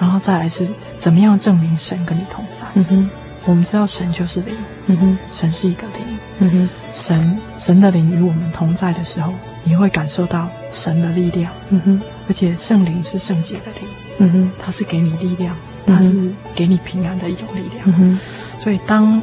[0.00, 0.66] 然后再来是
[0.96, 2.66] 怎么样证明神跟你同在。
[2.74, 3.10] 嗯哼，
[3.44, 4.56] 我们知道神就是灵。
[4.86, 6.18] 嗯哼，神是一个灵。
[6.38, 9.34] 嗯哼，神神的灵与我们同在的时候，
[9.68, 11.52] 你会感受到神的力量。
[11.68, 13.88] 嗯哼，而且圣灵是圣洁的灵。
[14.18, 15.54] 嗯哼，它是给你力量，
[15.86, 17.82] 它是给你平安的一种力量。
[17.84, 18.20] 嗯哼，
[18.58, 19.20] 所以当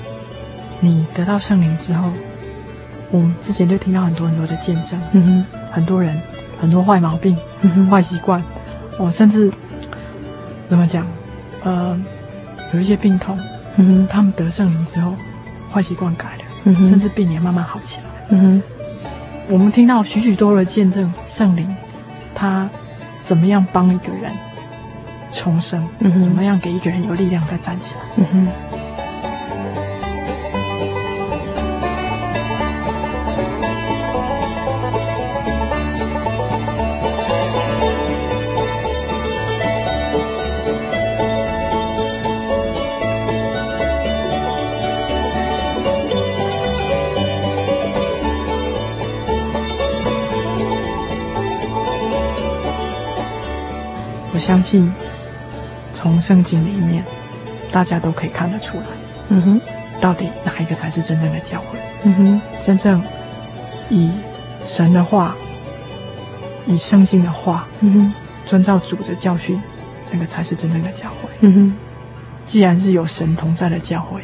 [0.80, 2.12] 你得到圣灵之后，
[3.10, 5.00] 我们之前就听到很多很多的见证。
[5.14, 6.16] 嗯哼，很多人
[6.60, 8.42] 很多坏毛病、嗯哼，坏习惯，
[9.00, 9.52] 哦，甚至
[10.68, 11.08] 怎么讲？
[11.64, 12.00] 呃，
[12.74, 13.36] 有一些病痛。
[13.78, 15.16] 嗯哼，他们得圣灵之后，
[15.74, 16.44] 坏习惯改了。
[16.66, 18.06] 嗯哼、甚至病也慢慢好起来。
[18.30, 18.64] 嗯哼，
[19.48, 21.76] 我们听到许许多多的见证，圣灵
[22.34, 22.70] 他
[23.22, 24.32] 怎么样帮一个人
[25.32, 25.88] 重生？
[26.00, 28.02] 嗯，怎么样给一个人有力量再站起来？
[28.18, 28.85] 嗯哼。
[54.66, 54.92] 信
[55.92, 57.04] 从圣经里面，
[57.72, 58.86] 大家都可以看得出来，
[59.30, 59.62] 嗯哼，
[60.02, 61.78] 到底哪一个才是真正的教会？
[62.04, 63.02] 嗯哼，真正
[63.90, 64.10] 以
[64.64, 65.36] 神的话，
[66.66, 68.14] 以圣经的话，嗯哼，
[68.48, 69.62] 遵照主的教训，
[70.12, 71.30] 那个才是真正的教会。
[71.42, 71.74] 嗯哼，
[72.44, 74.24] 既然是有神同在的教会，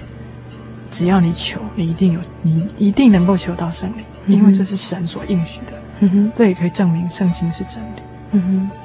[0.89, 5.73] 只要你求，你一定有，你一定能够求到圣灵，嗯，因为这是神所应许的。
[5.99, 8.01] 嗯哼，这也可以证明圣经是真理。
[8.31, 8.80] 嗯哼。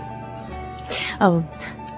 [1.19, 1.43] 哦，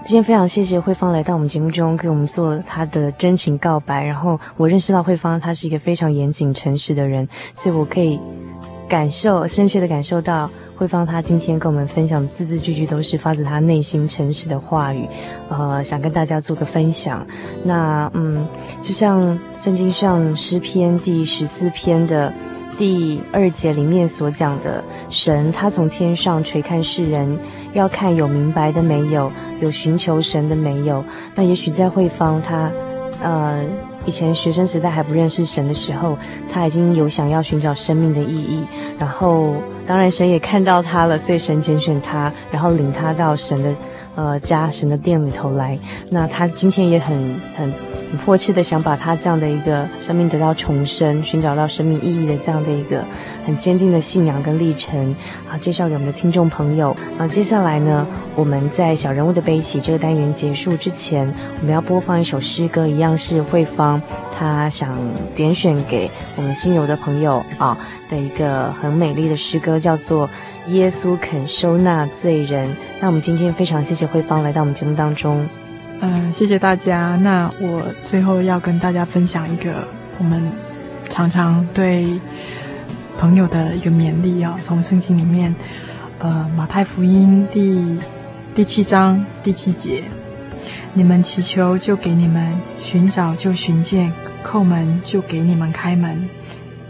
[0.04, 4.04] 今天非常谢谢慧芳来到我们节目中，给我们做她的真情告白。
[4.04, 8.18] 然后我认识到慧芳，她是一个非常严谨、诚实的人，所以我可以
[8.88, 15.06] 感受、深切的感受到慧芳她今天跟我们分享的字字句句都是发自她内心诚实的话语。
[15.48, 17.26] 呃，想跟大家做个分享。
[17.64, 18.46] 那嗯，
[18.80, 22.32] 就像圣经上诗篇第十四篇的
[22.78, 27.36] 第二节里面所讲的，神他从天上垂看世人，
[27.72, 31.04] 要看有明白的没有，有寻求神的没有。
[31.34, 32.70] 那也许在慧芳他，
[33.20, 33.64] 呃，
[34.06, 36.16] 以前学生时代还不认识神的时候，
[36.52, 38.64] 他已经有想要寻找生命的意义。
[38.96, 43.74] 然后，当然神也看到他了，所以神拣选他，然后领他到神的。
[44.18, 45.78] 呃，家神的殿里头来，
[46.10, 47.16] 那他今天也很
[47.56, 47.72] 很
[48.10, 53.06] 很迫切的想把他这样的一个生命得到重生，寻找到生命意义的这样的一个
[53.46, 55.14] 很坚定的信仰跟历程，
[55.46, 56.96] 好，介绍给我们的听众朋友。
[57.16, 58.04] 啊，接下来呢，
[58.34, 64.02] 我们在小人物的悲喜这个单元结束之前，我们要播放一首诗歌，一样是慧芳
[64.36, 64.98] 他想
[65.32, 67.78] 点选给我们心游的朋友啊
[68.10, 70.28] 的一个很美丽的诗歌，叫做。
[70.68, 72.68] 耶稣肯收纳罪人，
[73.00, 75.46] 那我们今天非常谢谢慧芳来到我们节目当中。
[76.00, 77.16] 嗯，谢谢大家。
[77.22, 79.88] 那我最后要跟大家分享一个
[80.18, 80.42] 我们
[81.08, 82.20] 常常对
[83.16, 85.54] 朋友的一个勉励啊，从圣经里面，
[86.18, 87.98] 呃，马太福音第
[88.54, 90.04] 第七章第七节，
[90.92, 94.12] 你们祈求就给你们，寻找就寻见，
[94.44, 96.28] 叩门就给你们开门。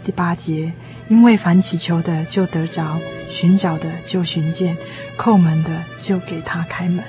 [0.03, 0.71] 第八节，
[1.07, 2.99] 因为凡祈求的就得着。
[3.29, 4.75] 寻找的就寻见，
[5.17, 5.69] 叩门的
[5.99, 7.03] 就给他开门。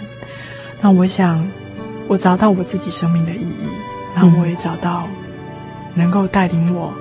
[0.80, 1.44] 那我想，
[2.06, 3.68] 我找到我自己生命的意义，
[4.14, 5.08] 那我也找到
[5.94, 6.94] 能够带领我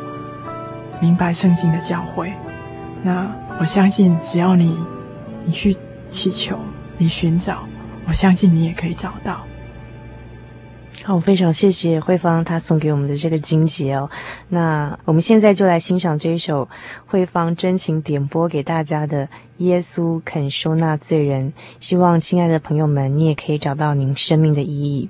[1.02, 2.32] 明白圣经的教诲。
[3.04, 4.76] 那我相信，只要你
[5.44, 5.76] 你去
[6.10, 6.60] 祈求，
[6.98, 7.64] 你寻找，
[8.08, 9.46] 我相信你也可以找到。
[11.04, 14.10] 好，非常谢谢慧芳她送给我们的这个金节哦。
[14.50, 16.68] 那我们现在就来欣赏这一首
[17.08, 19.26] 慧芳真情点播给大家的
[19.58, 25.10] 《耶稣肯收纳罪人》，希望亲爱的朋友们，你也可以找到您生命的意义。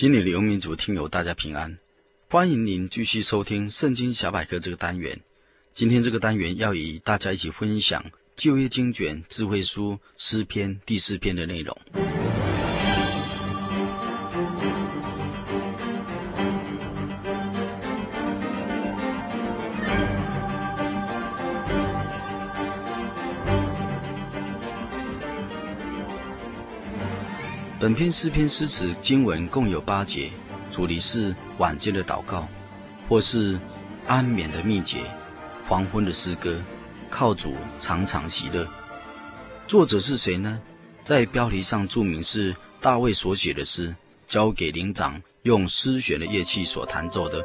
[0.00, 1.76] 心里的游民族听友，大家平安，
[2.30, 5.20] 欢迎您继续收听《圣经小百科》这个单元。
[5.74, 8.02] 今天这个单元要与大家一起分享
[8.34, 11.76] 旧约经卷智慧书诗篇第四篇的内容。
[27.80, 30.30] 本篇诗篇诗词经文共有八节，
[30.70, 32.46] 主题是晚间的祷告，
[33.08, 33.58] 或是
[34.06, 34.98] 安眠的秘诀，
[35.66, 36.60] 黄昏的诗歌，
[37.08, 38.68] 靠主常常喜乐。
[39.66, 40.60] 作者是谁呢？
[41.04, 43.94] 在标题上注明是大卫所写的诗，
[44.26, 47.42] 交给灵长用诗弦的乐器所弹奏的。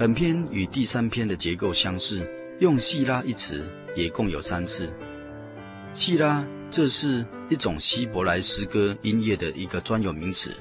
[0.00, 2.26] 本篇与第三篇的结构相似，
[2.58, 3.62] 用细拉一词
[3.94, 4.90] 也共有三次。
[5.92, 10.54] 细拉这是一种希伯来诗歌音乐的一个专有名词，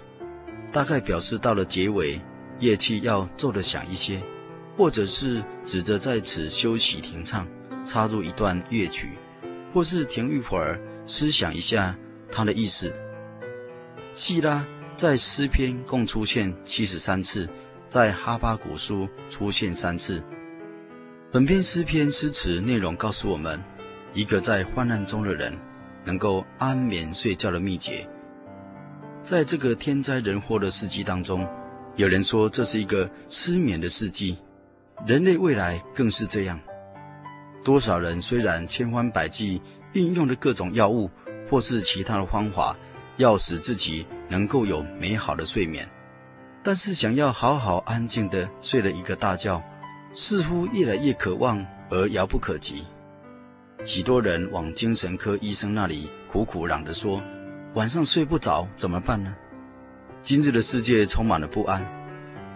[0.73, 2.19] 大概表示到了结尾，
[2.59, 4.21] 乐器要奏得响一些，
[4.75, 7.47] 或者是指着在此休息停唱，
[7.85, 9.11] 插入一段乐曲，
[9.73, 11.97] 或是停一会儿，思想一下
[12.29, 12.93] 它的意思。
[14.13, 14.65] 细拉
[14.97, 17.47] 在诗篇共出现七十三次。
[17.89, 20.23] 在哈巴古书出现三次。
[21.31, 23.59] 本篇诗篇诗词内容告诉我们，
[24.13, 25.51] 一个在患难中的人
[26.05, 28.07] 能够安眠睡觉的秘诀。
[29.23, 31.47] 在这个天灾人祸的世纪当中，
[31.95, 34.37] 有人说这是一个失眠的世纪，
[35.07, 36.59] 人类未来更是这样。
[37.63, 39.59] 多少人虽然千方百计
[39.93, 41.09] 运用了各种药物
[41.49, 42.77] 或是其他的方法，
[43.17, 45.89] 要使自己能够有美好的睡眠，
[46.61, 49.61] 但是想要好好安静地睡了一个大觉，
[50.13, 52.83] 似乎越来越渴望而遥不可及。
[53.85, 57.21] 许多人往精神科医生那里苦苦嚷着说
[57.75, 59.33] ：“晚上睡不着怎么办呢？”
[60.21, 61.85] 今日的世界充满了不安，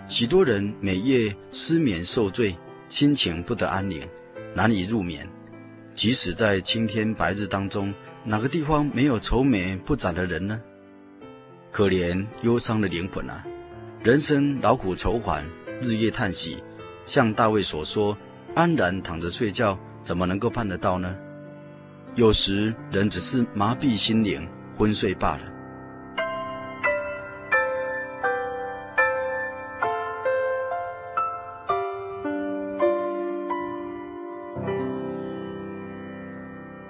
[0.07, 2.57] 许多人每夜失眠受罪，
[2.89, 4.05] 心情不得安宁，
[4.53, 5.25] 难以入眠。
[5.93, 7.93] 即使在青天白日当中，
[8.25, 10.59] 哪个地方没有愁眉不展的人呢？
[11.71, 13.45] 可怜忧伤的灵魂啊！
[14.03, 15.45] 人生劳苦愁烦，
[15.79, 16.61] 日夜叹息。
[17.05, 18.17] 像大卫所说
[18.53, 21.15] ：“安然躺着睡觉，怎么能够办得到呢？”
[22.15, 24.45] 有时人只是麻痹心灵，
[24.77, 25.43] 昏睡罢了。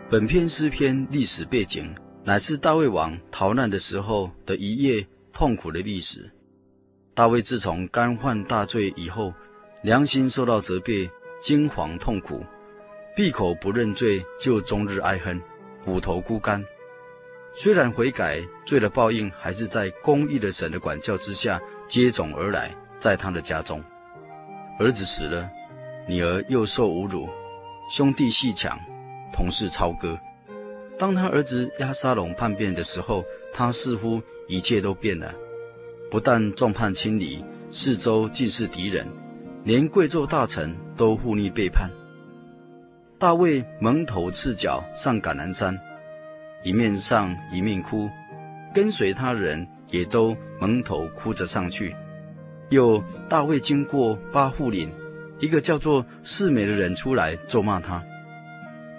[0.09, 1.93] 本篇诗篇历史背景
[2.23, 6.32] 乃是大卫王逃难的时候的一夜痛苦的历史。
[7.15, 9.33] 大卫自从干犯大罪以后，
[9.83, 11.09] 良心受到责备，
[11.39, 12.43] 惊惶痛苦，
[13.15, 15.39] 闭口不认罪，就终日哀恨，
[15.85, 16.63] 骨头枯干。
[17.55, 23.83] 虽然悔改，罪的报应还是在公义的神的管教之下接踵而来，在他的家中，
[24.79, 25.47] 儿子死了，
[26.07, 27.29] 女儿又受侮辱，
[27.91, 28.77] 兄弟戏抢。
[29.35, 30.15] 同事操戈。
[30.95, 35.33] 当他儿子押沙龙叛变的时候，他似乎一切都变了。
[36.13, 39.03] 不但众叛亲离，四周尽是敌人，
[39.63, 41.89] 连贵胄大臣都互逆背叛。
[43.17, 45.75] 大卫蒙头赤脚上橄榄山，
[46.63, 48.07] 一面上一面哭，
[48.75, 51.95] 跟随他人也都蒙头哭着上去。
[52.69, 54.91] 又大卫经过巴户岭，
[55.39, 58.03] 一个叫做示美的人出来咒骂他。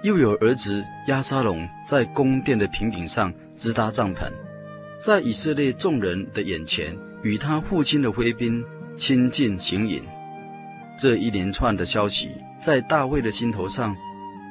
[0.03, 4.29] 又有儿子押沙龙在宫殿的平顶上支搭帐篷，
[5.05, 8.65] 在以色列众人的眼前与他父亲的妃嫔
[8.97, 10.03] 亲近行淫。
[10.97, 13.95] 这一连串的消息，在大卫的心头上，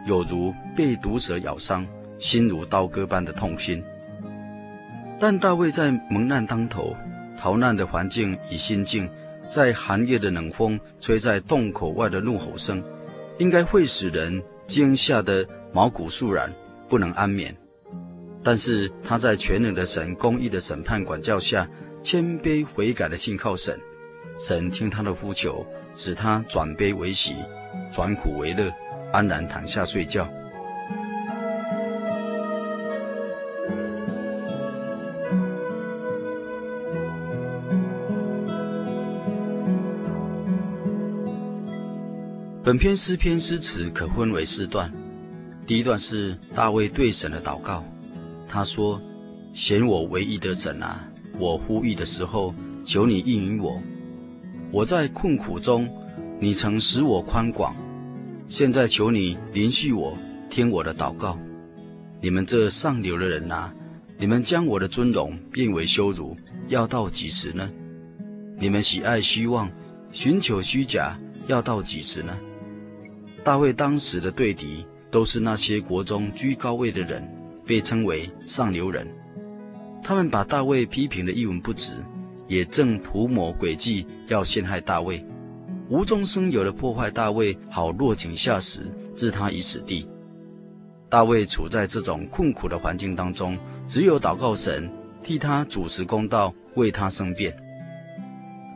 [0.06, 1.84] 有如被毒蛇咬伤，
[2.20, 3.84] 心如刀割般的痛心。
[5.20, 6.96] 但大卫在蒙难当头，
[7.36, 9.10] 逃难的环境与心境，
[9.50, 12.84] 在寒夜的冷风吹在洞口外的怒吼声，
[13.40, 14.40] 应该会使人。
[14.68, 16.54] 惊吓得毛骨悚然，
[16.88, 17.54] 不能安眠。
[18.44, 21.68] 但是他在全能的神公义的审判管教下，
[22.02, 23.80] 谦卑悔改的信靠神，
[24.38, 25.66] 神听他的呼求，
[25.96, 27.34] 使他转悲为喜，
[27.94, 28.70] 转苦为乐，
[29.14, 30.28] 安然躺下睡觉。
[42.66, 44.92] 本篇诗篇诗词可分为四段，
[45.68, 47.84] 第一段是大卫对神的祷告，
[48.54, 49.02] 他说
[49.52, 52.54] ：“显我唯一的神啊，我呼吁的时候，
[52.86, 53.82] 求你应允我。
[54.72, 55.90] 我在困苦中，
[56.40, 57.76] 你曾使我宽广，
[58.48, 60.16] 现在求你怜恤我，
[60.52, 61.36] 听我的祷告。
[62.22, 63.74] 你们这上流的人啊，
[64.20, 66.38] 你们将我的尊荣变为羞辱，
[66.68, 67.68] 要到几时呢？
[68.60, 69.68] 你们喜爱虚妄，
[70.12, 72.38] 寻求虚假，要到几时呢？”
[73.44, 77.28] 大卫当时的对敌都是那些国中居高位的人，
[77.66, 79.08] 被称为上流人。
[80.04, 81.94] 他们把大卫批评的一文不值，
[82.48, 85.26] 也正图谋诡计要陷害大卫，
[85.90, 88.82] 无中生有的破坏大卫，好落井下石，
[89.16, 90.08] 置他于死地。
[91.10, 93.58] 大卫处在这种困苦的环境当中，
[93.88, 94.90] 只有祷告神，
[95.22, 97.56] 替他主持公道，为他申辩。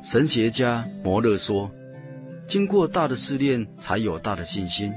[0.01, 1.69] 神学家摩勒说。
[2.47, 4.93] 经过大的试炼，才有大的信心。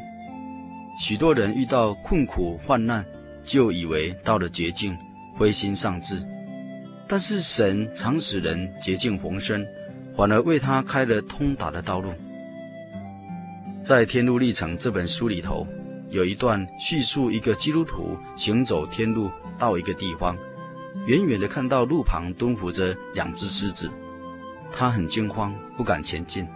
[1.01, 3.05] 许多人遇到困苦患难，
[3.51, 4.97] 就以为到了绝境，
[5.37, 6.25] 灰心丧志。
[7.09, 9.67] 但是神常使人绝境逢生，
[10.17, 12.13] 反而为他开了通达的道路。
[13.83, 15.67] 在《天路历程》这本书里头，
[16.11, 19.29] 有一段叙述一个基督徒行走天路
[19.59, 20.37] 到一个地方，
[21.07, 23.91] 远远的看到路旁蹲伏着两只狮子，
[24.71, 26.47] 他很惊慌，不敢前进。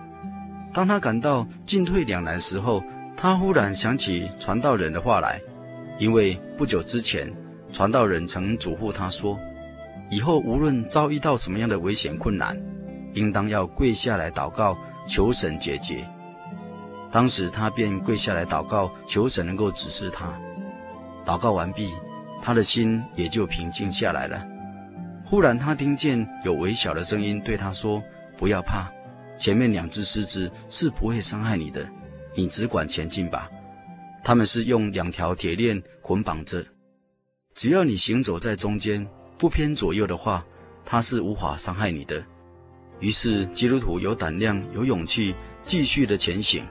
[0.72, 2.84] 当他感到进退两难时候，
[3.16, 5.40] 他忽然想起传道人的话来，
[5.98, 7.32] 因为不久之前，
[7.72, 9.38] 传道人曾嘱咐他说，
[10.10, 12.60] 以后无论遭遇到什么样的危险困难，
[13.14, 14.76] 应当要跪下来祷告，
[15.06, 16.04] 求神解决。
[17.10, 20.36] 当时他便跪下来祷告，求神能够指示他。
[21.24, 21.92] 祷告完毕，
[22.42, 24.44] 他的心也就平静下来了。
[25.24, 28.02] 忽然他听见有微小的声音对他说
[28.36, 28.90] ：“不要怕。”
[29.38, 31.84] 前面两只狮子是不会伤害你的，
[32.34, 33.50] 你只管前进吧。
[34.24, 36.64] 他们是用两条铁链捆绑着，
[37.54, 39.06] 只要你行走在中间，
[39.36, 40.42] 不偏左右的话，
[40.82, 42.24] 他是无法伤害你的。
[43.00, 46.64] 于是基督徒有胆量、有勇气，继续的前行。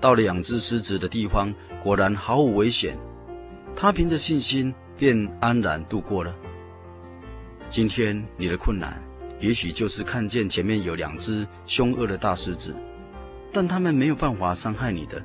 [0.00, 1.52] 到了两只狮子的地方，
[1.82, 2.96] 果然毫无危险。
[3.74, 6.32] 他凭着信心，便安然度过了。
[7.68, 9.02] 今天你的困难，
[9.40, 12.72] 也许就是看见前面有两只凶恶的大狮子，
[13.52, 15.20] 但他们没有办法伤害你的。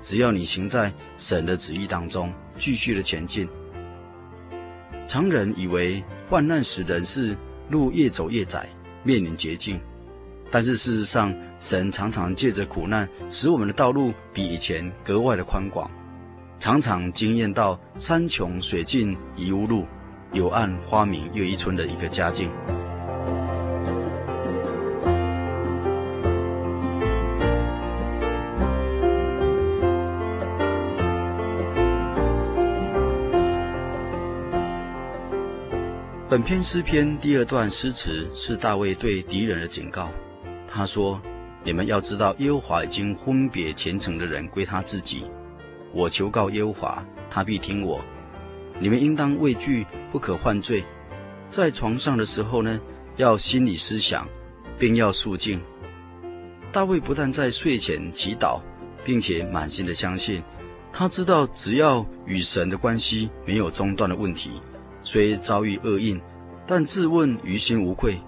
[0.00, 3.48] 只要你行在神的旨意当中，继续的前进。
[5.06, 7.36] 常人以为患难使人是
[7.70, 8.68] 路越走越窄，
[9.02, 9.80] 面临绝境，
[10.50, 15.90] 但是事实上，神常常借着苦难，使我们的道路比以前格外的宽广，
[16.58, 19.86] 常常惊艳到山穷水尽疑无路，
[20.32, 22.50] 柳暗花明又一村的一个佳境。
[36.30, 40.10] 本篇诗篇第二段诗词是大卫对敌人的警告。
[40.66, 41.18] 他说
[41.64, 45.24] ：“你们要知道，耶和华已经分别虔诚的人归他自己。
[45.90, 48.04] 我求告耶和华，他必听我。
[48.78, 50.84] 你们应当畏惧，不可犯罪。
[51.48, 52.78] 在床上的时候呢，
[53.16, 54.28] 要心里思想，
[54.78, 55.58] 并要肃静。”
[56.70, 58.60] 大卫不但在睡前祈祷，
[59.02, 60.42] 并且满心的相信，
[60.92, 64.60] 他知道只要与神的关系没有中断的问题。
[65.10, 66.20] 虽遭遇厄运，
[66.66, 68.20] 但自问于心无愧。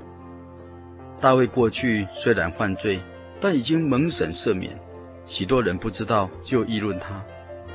[1.21, 2.99] 大卫过去虽然犯罪，
[3.39, 4.81] 但已经蒙神赦免。
[5.27, 7.23] 许多人不知道就议论他，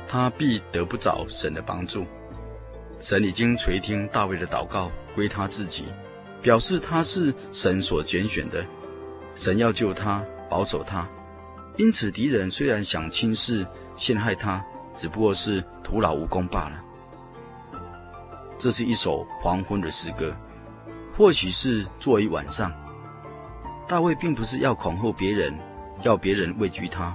[0.08, 2.04] 他必得不着神的帮助。
[2.98, 5.84] 神已经垂听大卫的祷告，归他自己，
[6.42, 8.66] 表示他是神所拣选的。
[9.36, 11.08] 神要救他，保守他。
[11.76, 14.60] 因此敌人虽然想轻视、陷害他，
[14.96, 16.82] 只不过是徒劳无功罢了。
[18.58, 20.34] 这是一首黄昏的诗歌，
[21.16, 22.72] 或许是作为晚上。
[23.86, 25.54] 大卫并不是要恐吓别人，
[26.02, 27.14] 要别人畏惧他，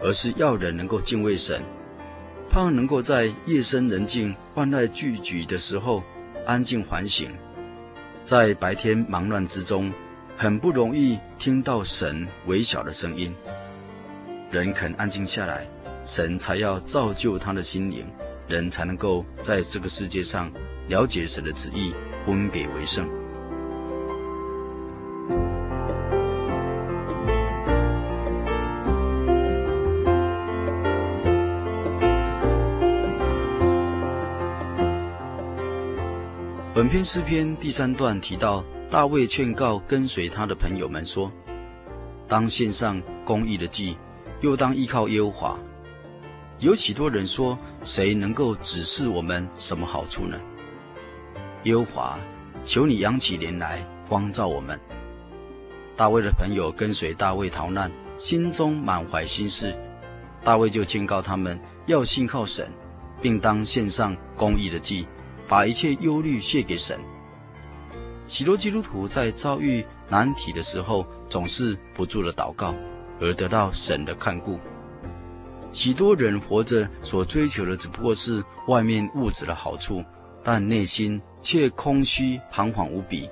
[0.00, 1.62] 而是要人能够敬畏神，
[2.48, 6.02] 盼能够在夜深人静、万籁俱寂的时候
[6.46, 7.30] 安静反省。
[8.24, 9.92] 在白天忙乱之中，
[10.36, 13.34] 很不容易听到神微小的声音。
[14.50, 15.66] 人肯安静下来，
[16.06, 18.06] 神才要造就他的心灵。
[18.52, 20.52] 人才能够在这个世界上
[20.86, 21.94] 了解神的旨意，
[22.26, 23.08] 分别为圣。
[36.74, 41.32] 本篇诗篇第三段提到，大卫劝告跟随他的朋友们说
[42.28, 43.96] ：“当献上公义的祭，
[44.42, 45.58] 又当依靠耶和华。”
[46.62, 50.38] 有许多人说：“谁能够指示我们什么好处呢？”
[51.64, 52.20] 耶和华，
[52.64, 54.78] 求你扬起脸来，光照我们。
[55.96, 59.76] 大卫的朋友跟随大卫逃难，心中满怀心事。
[60.44, 62.70] 大卫就劝告他们要信靠神，
[63.20, 65.04] 并当献上公义的祭，
[65.48, 66.96] 把一切忧虑献给神。
[68.28, 72.72] 许多基督徒在遭遇难题的时候，总是不住的祷告，
[73.20, 74.60] 而得到神的看顾。
[75.72, 80.04] 许多人活着所追求的只不过是外面物质的好处，
[80.44, 83.28] 但内心却空虚彷徨无比。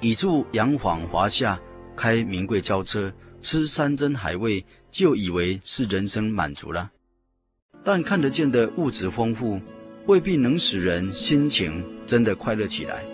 [0.00, 1.58] 倚住洋房华夏，
[1.96, 3.12] 开名贵轿车，
[3.42, 6.90] 吃山珍海味，就以为是人生满足了。
[7.82, 9.60] 但看得见的物质丰富，
[10.06, 13.04] 未必能使人心情真的快乐起来。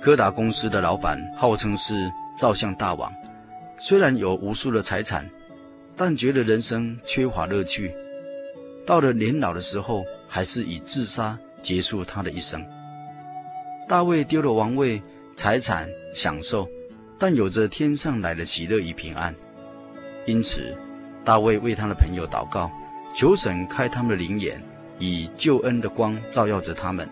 [0.00, 3.12] 柯达公司的老板号称是照相大王，
[3.78, 5.28] 虽然有无数的财产，
[5.96, 7.92] 但觉得人生缺乏乐趣。
[8.86, 12.64] 到了年老的时候，还是以自杀结束他的一生。
[13.88, 15.02] 大卫丢了王位、
[15.34, 16.68] 财产、享受，
[17.18, 19.34] 但有着天上来的喜乐与平安。
[20.26, 20.76] 因此，
[21.24, 22.70] 大卫为他的朋友祷告，
[23.16, 24.62] 求神开他们的灵眼，
[25.00, 27.08] 以救恩的光照耀着他们，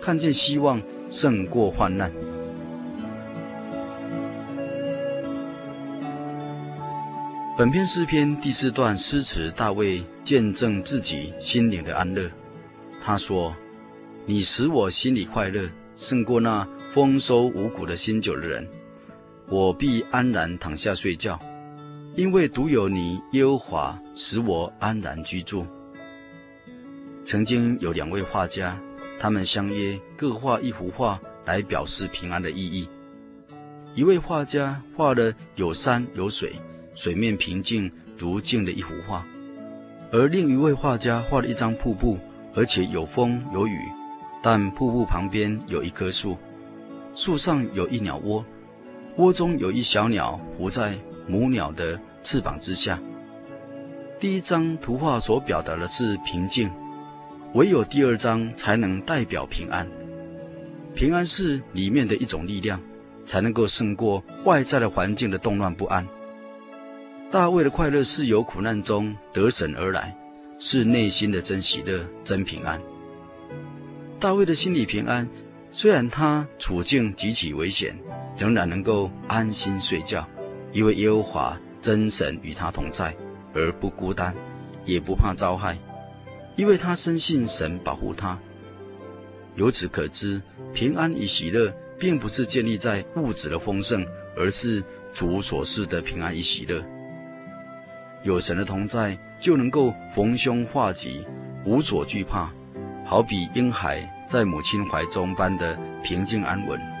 [0.00, 0.80] 看见希望。
[1.12, 2.10] 胜过患难。
[7.58, 12.28] 本篇诗篇第四段诗词，大卫见证自己心灵的安乐。
[12.98, 13.54] 他说
[14.24, 18.66] ：“你使我心里快乐，胜过那丰收五谷的新酒的人。
[19.48, 21.38] 我必安然躺下睡觉，
[22.16, 25.66] 因为独有你耶和华使我安然居住。”
[27.22, 28.80] 曾经有两位画家。
[29.22, 32.88] 他们相约各画一幅画来表示平安的意义。
[33.94, 36.54] 一位画家画了有山有水、
[36.96, 39.24] 水面平静如镜的一幅画，
[40.10, 42.18] 而另一位画家画了一张瀑布，
[42.52, 43.78] 而且有风有雨，
[44.42, 46.36] 但瀑布旁边有一棵树，
[47.14, 48.44] 树上有一鸟窝，
[49.18, 50.98] 窝中有一小鸟伏在
[51.28, 52.98] 母鸟的翅膀之下。
[54.18, 56.68] 第一张图画所表达的是平静，
[57.54, 59.86] 唯有第二张才能代表平安。
[60.94, 62.80] 平安是里面的一种力量，
[63.24, 66.06] 才能够胜过外在的环境的动乱不安。
[67.30, 70.14] 大卫的快乐是由苦难中得胜而来，
[70.58, 72.80] 是内心的真喜乐、真平安。
[74.20, 75.28] 大卫的心理平安，
[75.70, 77.96] 虽然他处境极其危险，
[78.36, 80.28] 仍然能够安心睡觉，
[80.72, 83.14] 因为耶和华真神与他同在。
[83.54, 84.34] 而不孤单，
[84.86, 85.76] 也不怕遭害，
[86.56, 88.38] 因为他深信神保护他。
[89.54, 90.40] 由此可知，
[90.72, 94.82] 平安与喜乐并不是建立在物质的丰盛，而是
[95.12, 96.82] 主所赐的平安与喜乐。
[98.22, 101.26] 有神的同在，就能够逢凶化吉，
[101.64, 102.50] 无所惧怕，
[103.04, 106.91] 好比婴孩在母亲怀中般的平静安稳。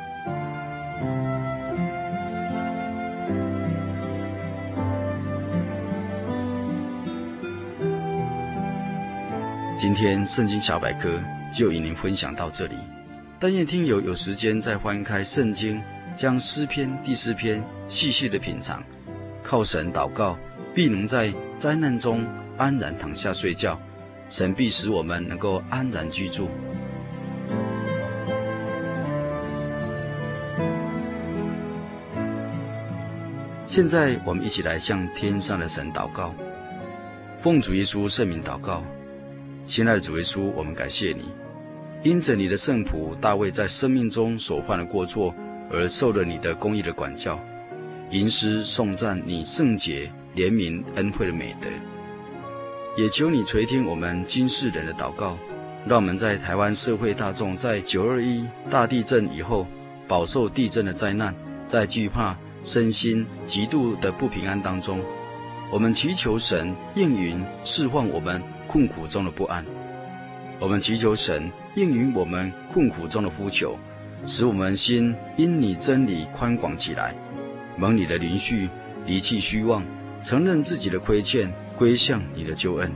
[9.82, 11.20] 今天圣经小百科
[11.52, 12.76] 就与您分享到这里。
[13.40, 15.82] 但愿听友有时间再翻开圣经，
[16.14, 18.80] 将诗篇第四篇细细的品尝。
[19.42, 20.38] 靠神祷告，
[20.72, 22.24] 必能在灾难中
[22.56, 23.76] 安然躺下睡觉。
[24.28, 26.48] 神必使我们能够安然居住。
[33.64, 36.32] 现在我们一起来向天上的神祷告，
[37.40, 38.80] 奉主耶稣圣名祷告。
[39.72, 41.30] 亲爱的主耶稣，我们感谢你，
[42.02, 45.34] 因着你的圣仆大卫在生命中所犯的过错，
[45.70, 47.40] 而受了你的公义的管教，
[48.10, 51.68] 吟诗颂赞你圣洁、怜悯、恩惠的美德。
[52.98, 55.38] 也求你垂听我们今世人的祷告，
[55.86, 59.66] 让我们在台湾社会大众在九二一大地震以后，
[60.06, 61.34] 饱受地震的灾难，
[61.66, 65.00] 在惧怕、身心极度的不平安当中，
[65.70, 68.42] 我们祈求神应允释放我们。
[68.72, 69.62] 困苦中的不安，
[70.58, 73.78] 我们祈求神应允我们困苦中的呼求，
[74.24, 77.14] 使我们心因你真理宽广起来，
[77.76, 78.70] 蒙你的怜恤，
[79.04, 79.84] 离弃虚妄，
[80.22, 82.90] 承认自己的亏欠，归向你的救恩，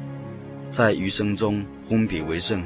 [0.71, 2.65] 在余生中分别为圣，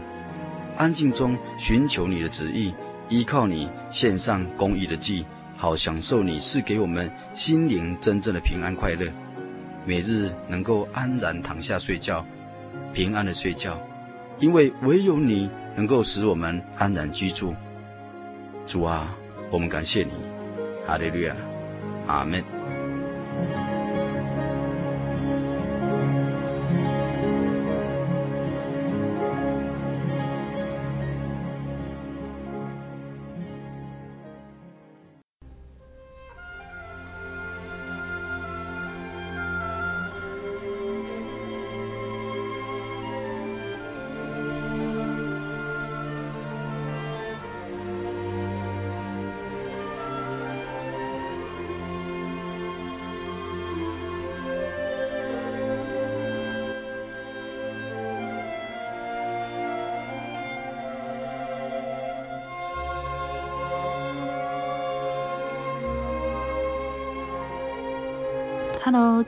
[0.77, 2.73] 安静中寻求你的旨意，
[3.09, 9.13] 依靠你献上公义的祭，好享受你赐给我们心灵真正的平安快乐，
[9.85, 12.25] 每日能够安然躺下睡觉。
[12.93, 13.81] 平安的睡觉，
[14.39, 17.55] 因为唯有你能够使我们安然居住。
[18.67, 19.17] 主啊，
[19.51, 20.13] 我们感谢你，
[20.87, 21.35] 哈利路亚，
[22.07, 23.80] 阿门。